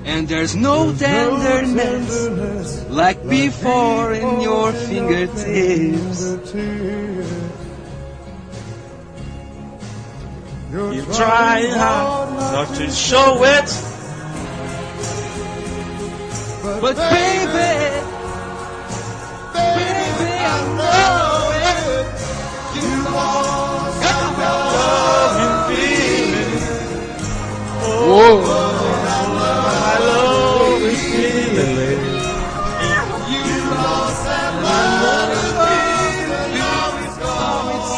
[0.06, 6.36] And there's no tenderness like before in your fingertips.
[10.72, 13.93] You try hard not to show it.
[16.64, 17.68] But baby,
[19.52, 22.08] baby, I know it.
[22.74, 24.00] You lost
[24.72, 26.56] Love you feeling.
[27.84, 28.36] Uou!
[29.76, 32.00] I love you feeling.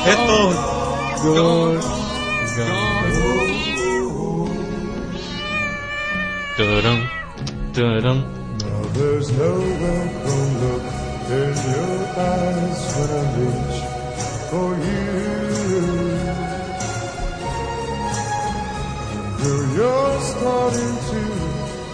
[0.06, 0.76] Retorno.
[6.56, 7.00] Turum,
[7.76, 8.20] turum.
[8.26, 8.35] Now
[8.98, 10.84] there's no welcome look
[11.28, 13.78] in your eyes when I reach
[14.48, 15.06] for you.
[19.40, 21.20] Though you're starting to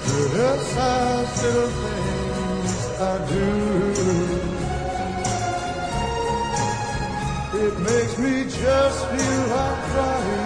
[0.05, 3.48] criticize little things I do.
[7.64, 10.41] It makes me just feel like crying.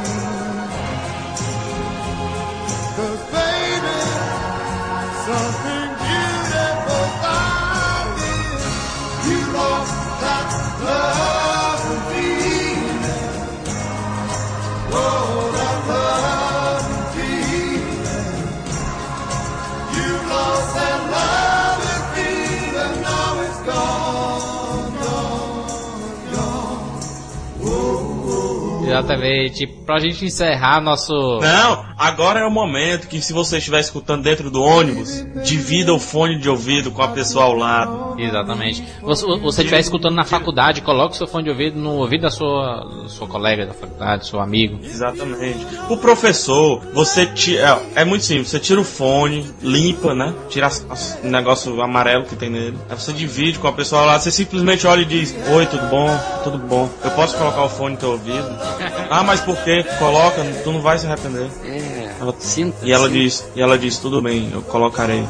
[28.98, 29.66] Exatamente.
[29.66, 31.12] Pra gente encerrar nosso.
[31.40, 35.98] Não, agora é o momento que se você estiver escutando dentro do ônibus, divida o
[35.98, 38.06] fone de ouvido com a pessoa ao lado.
[38.18, 38.82] Exatamente.
[39.02, 42.30] Você, você estiver escutando na faculdade, coloque o seu fone de ouvido no ouvido da
[42.30, 44.78] sua, sua colega da faculdade, seu amigo.
[44.82, 45.66] Exatamente.
[45.88, 47.80] O professor, você tira.
[47.94, 50.34] É, é muito simples, você tira o fone, limpa, né?
[50.48, 50.68] Tira
[51.22, 52.78] o negócio amarelo que tem nele.
[52.88, 56.08] Aí você divide com a pessoa lá, você simplesmente olha e diz, oi, tudo bom?
[56.44, 56.88] Tudo bom.
[57.04, 58.46] Eu posso colocar o fone no teu ouvido?
[59.10, 59.84] ah, mas por quê?
[59.98, 61.48] Coloca, tu não vai se arrepender.
[61.86, 62.76] É, Ela- sinta.
[62.82, 63.18] E ela sinta.
[63.18, 65.24] diz, e ela diz, tudo bem, eu colocarei.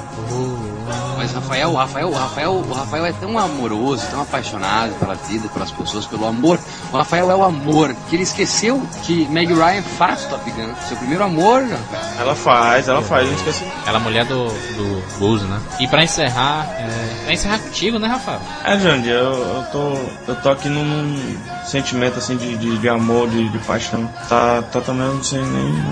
[1.18, 5.48] Mas Rafael, o Rafael, o Rafael, o Rafael é tão amoroso, tão apaixonado pela vida,
[5.48, 6.58] pelas pessoas, pelo amor.
[6.92, 10.68] O Rafael é o amor, que ele esqueceu que Meg Ryan faz Top Gun.
[10.86, 12.20] Seu primeiro amor, Rafael.
[12.20, 13.64] Ela faz, ela faz, eu não esqueci.
[13.86, 15.58] Ela é mulher do, do Blues, né?
[15.80, 18.40] E pra encerrar, é, pra encerrar contigo, né, Rafael?
[18.64, 19.94] É, Jandy, eu, eu tô.
[20.28, 24.06] Eu tô aqui num sentimento assim de, de, de amor, de, de paixão.
[24.28, 25.84] Tá, tá também, eu não sei nem.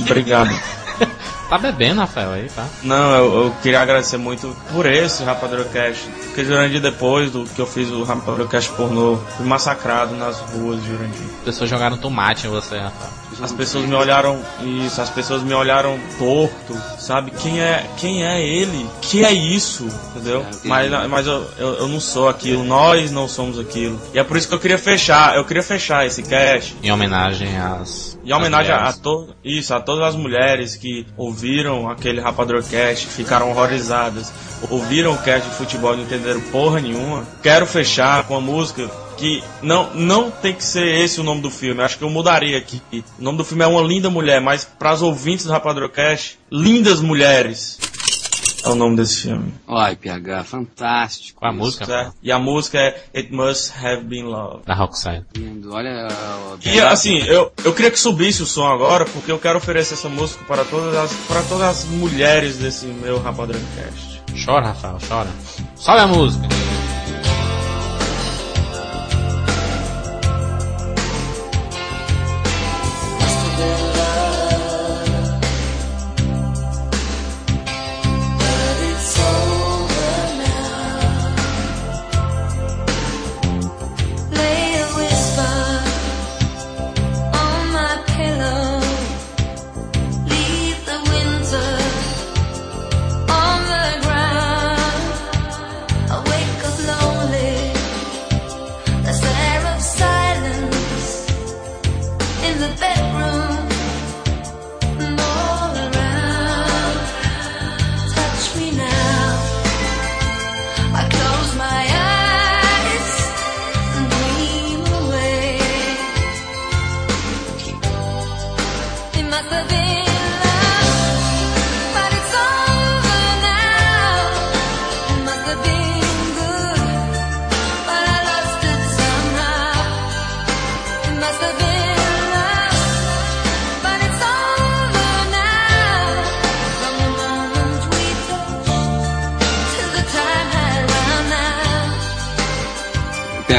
[0.00, 0.50] Obrigado.
[1.48, 2.66] Tá bebendo, Rafael, aí, tá?
[2.82, 6.08] Não, eu, eu queria agradecer muito por esse Rapadura Cash.
[6.24, 10.82] Porque Jurandir, depois do que eu fiz o Rapadura Cash pornô, fui massacrado nas ruas
[10.82, 11.26] de Jurandir.
[11.38, 13.10] As pessoas jogaram tomate em você, Rafael.
[13.42, 14.40] As pessoas me olharam,
[14.84, 17.30] isso, as pessoas me olharam torto, sabe?
[17.32, 18.88] Quem é, quem é ele?
[19.02, 19.86] Que é isso?
[20.10, 20.46] Entendeu?
[20.64, 24.00] Mas, mas eu, eu, eu não sou aquilo, nós não somos aquilo.
[24.14, 27.56] E é por isso que eu queria fechar, eu queria fechar esse cast Em homenagem
[27.58, 28.13] às.
[28.32, 28.98] Homenagem às a, a mulheres.
[28.98, 34.32] to, isso, a todas as mulheres que ouviram aquele Rapador Cast, ficaram horrorizadas,
[34.70, 37.26] ouviram o cast de futebol e não entenderam porra nenhuma.
[37.42, 41.50] Quero fechar com a música que não, não tem que ser esse o nome do
[41.50, 41.82] filme.
[41.82, 42.80] Acho que eu mudaria aqui.
[43.18, 46.38] O nome do filme é Uma Linda Mulher, mas para os ouvintes do Rapador Cast,
[46.50, 47.78] Lindas Mulheres
[48.64, 49.52] é o nome desse filme.
[49.68, 51.44] Ai, PH, fantástico.
[51.44, 51.84] A música?
[51.86, 52.14] certo?
[52.22, 54.62] E a música é It Must Have Been Love.
[54.66, 55.24] Da Rockside.
[55.36, 55.72] Lindo.
[55.72, 56.08] Olha,
[56.64, 60.08] E assim, eu, eu queria que subisse o som agora, porque eu quero oferecer essa
[60.08, 64.22] música para todas as, para todas as mulheres desse meu Rapadrão Cast.
[64.44, 65.30] Chora, Rafael, chora.
[65.76, 66.48] Sobe a música.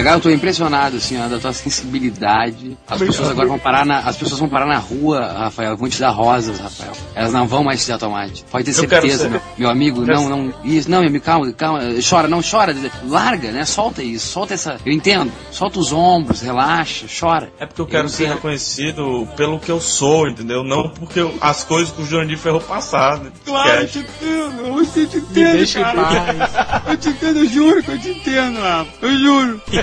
[0.05, 2.77] PH, eu tô impressionado, assim, ó, da tua sensibilidade.
[2.87, 5.99] As pessoas agora vão parar na, as pessoas vão parar na rua, Rafael, vão te
[5.99, 6.93] dar rosas, Rafael.
[7.15, 8.43] Elas não vão mais te dar tomate.
[8.51, 11.79] Pode ter Eu certeza, meu, meu amigo, não, não, isso, não, meu amigo, calma, calma,
[12.07, 12.75] chora, não chora,
[13.07, 17.49] larga, né, solta isso, solta essa, eu entendo, solta os ombros, relaxa, chora.
[17.59, 20.63] É porque eu quero não ser reconhecido pelo que eu sou, entendeu?
[20.63, 23.31] Não porque eu- as coisas que o Jurandir Ferrou passado.
[23.45, 26.83] Claro, te entendo, eu te te entendo, deixa em cara.
[26.87, 28.91] Eu te entendo, eu juro que eu te entendo, Rafa.
[29.01, 29.61] Eu juro.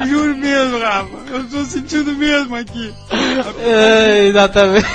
[0.00, 1.10] Eu juro mesmo, Rafa.
[1.30, 2.92] Eu tô sentindo mesmo aqui.
[3.60, 4.86] É, exatamente.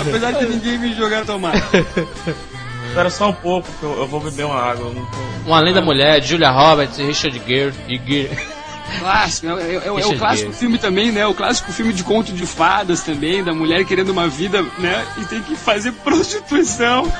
[0.00, 1.58] Apesar de ninguém me jogar tomate.
[2.88, 4.92] Espera só um pouco, que eu, eu vou beber uma água.
[4.94, 7.74] tô- Uma linda mulher, Julia Roberts Richard Gere.
[7.88, 8.38] E Gere.
[9.00, 10.52] Clássico, é, é- é o clássico Gere.
[10.60, 11.26] filme também, né?
[11.26, 15.04] O clássico filme de conto de fadas também, da mulher querendo uma vida, né?
[15.18, 17.10] E tem que fazer prostituição.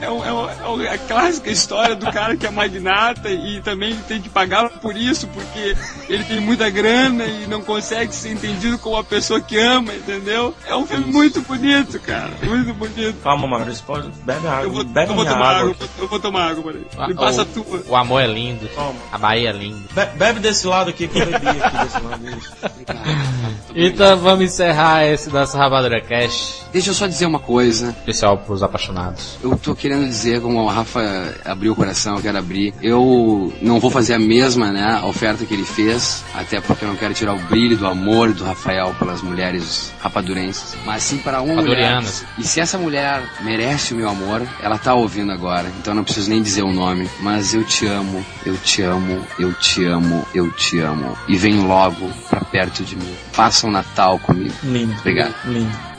[0.00, 3.60] É, um- é um- é um- a clássica história do cara que é magnata e
[3.62, 5.76] também tem que pagar por isso, porque
[6.08, 10.54] ele tem muita grana e não consegue ser entendido como a pessoa que ama, entendeu?
[10.66, 12.30] É um filme muito bonito, cara.
[12.42, 13.16] Muito bonito.
[13.22, 14.08] Calma, Maurício, pode.
[14.24, 14.62] Bebe água.
[14.64, 15.70] Eu vou, bebe eu vou tomar água.
[15.72, 16.86] água, eu vou tomar água, peraí.
[16.98, 17.82] Ah, Me passa a o, tua.
[17.88, 18.68] o amor é lindo.
[18.74, 18.94] Toma.
[19.12, 19.80] A Bahia é linda.
[19.92, 22.24] Be- bebe desse lado aqui que eu bebi aqui desse lado.
[23.74, 26.63] Então vamos encerrar esse nosso Rapadura Cash.
[26.74, 27.90] Deixa eu só dizer uma coisa.
[27.90, 29.38] Especial pros apaixonados.
[29.40, 31.00] Eu tô querendo dizer, como o Rafa
[31.44, 32.74] abriu o coração, eu quero abrir.
[32.82, 36.96] Eu não vou fazer a mesma, né, oferta que ele fez, até porque eu não
[36.96, 41.62] quero tirar o brilho do amor do Rafael pelas mulheres rapadurenses, mas sim para uma
[41.62, 42.02] mulher.
[42.36, 46.04] E se essa mulher merece o meu amor, ela tá ouvindo agora, então eu não
[46.04, 50.26] preciso nem dizer o nome, mas eu te amo, eu te amo, eu te amo,
[50.34, 51.16] eu te amo.
[51.28, 53.14] E vem logo pra perto de mim.
[53.36, 54.52] Passa um Natal comigo.
[54.64, 54.92] Lindo.
[54.98, 55.34] Obrigado.
[55.44, 55.93] Lindo.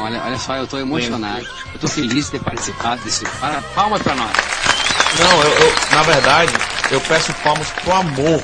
[0.00, 1.46] Não, olha, olha só, eu tô emocionado.
[1.74, 3.26] Eu tô feliz de ter participado desse.
[3.38, 4.30] Para, palmas pra nós.
[5.18, 6.52] Não, eu, eu- na verdade,
[6.90, 8.42] eu peço palmas pro amor.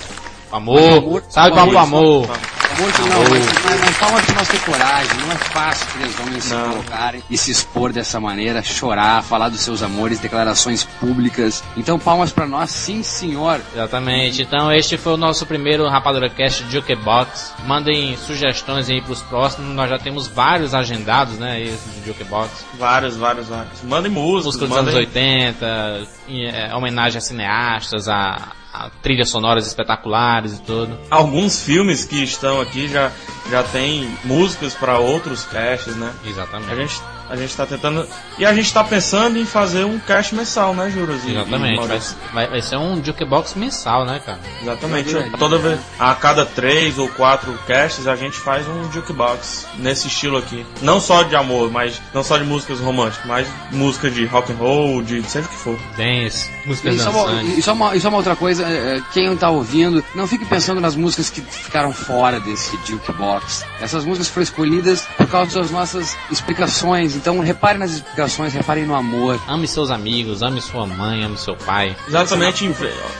[0.52, 1.22] Amor.
[1.30, 2.24] Sabe qual é o amor?
[2.24, 2.38] Amor
[2.76, 5.18] que não, mas, mas, mas palmas pra nós ter coragem.
[5.20, 9.60] Não é fácil três homens se colocarem e se expor dessa maneira, chorar, falar dos
[9.60, 11.62] seus amores, declarações públicas.
[11.76, 13.60] Então, palmas pra nós, sim, senhor.
[13.72, 14.42] Exatamente.
[14.42, 17.54] Então este foi o nosso primeiro Rapadura Cast Jukebox.
[17.66, 19.74] Mandem sugestões aí pros próximos.
[19.74, 21.60] Nós já temos vários agendados, né?
[21.60, 22.64] Esse de Jukebox.
[22.78, 23.82] Vários, vários, vários.
[23.82, 24.94] Mandem músicas, Música dos mandem...
[24.94, 28.52] anos 80, e, é, homenagem a cineastas, a
[29.02, 30.98] trilhas sonoras espetaculares e tudo.
[31.10, 33.10] Alguns filmes que estão aqui já,
[33.50, 36.12] já tem músicas para outros casts, né?
[36.24, 36.70] Exatamente.
[36.72, 38.06] A gente, a gente tá tentando.
[38.38, 41.24] E a gente tá pensando em fazer um cast mensal, né, Juras?
[41.24, 41.86] E- e Exatamente.
[41.86, 42.00] Vai,
[42.32, 44.38] vai, vai ser um Jukebox mensal, né, cara?
[44.62, 45.10] Exatamente.
[45.10, 45.38] É verdade.
[45.38, 50.36] Toda vez, a cada três ou quatro casts, a gente faz um jukebox nesse estilo
[50.38, 50.64] aqui.
[50.82, 54.56] Não só de amor, mas não só de músicas românticas, mas música de rock and
[54.56, 55.78] roll, de seja o que for.
[55.96, 57.58] Dance, músicas E só, uma, dançantes.
[57.58, 60.26] e só uma- e só uma outra coisa, é, é, quem não tá ouvindo, não
[60.26, 63.64] fique pensando nas músicas que ficaram fora desse jukebox.
[63.80, 67.14] Essas músicas foram escolhidas por causa das nossas explicações.
[67.16, 69.40] Então reparem nas explicações, reparem no amor.
[69.48, 71.96] Ame seus amigos, ame sua mãe, ame seu pai.
[72.08, 72.68] Exatamente,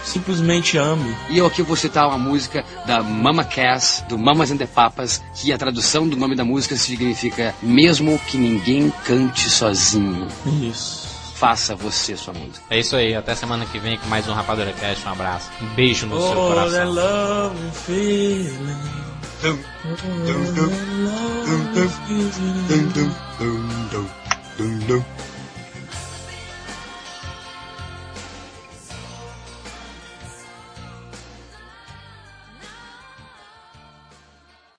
[0.04, 1.14] simplesmente ame.
[1.30, 5.22] E eu aqui vou citar uma música da Mama Cass, do Mamas and the Papas,
[5.34, 10.26] que a tradução do nome da música significa Mesmo que ninguém cante sozinho,
[10.62, 11.05] Isso.
[11.36, 12.64] Faça você sua música.
[12.70, 15.06] É isso aí, até semana que vem com mais um Rapadura Cast.
[15.06, 15.50] Um abraço.
[15.60, 16.92] Um beijo no seu Oh, that coração.
[16.92, 17.56] love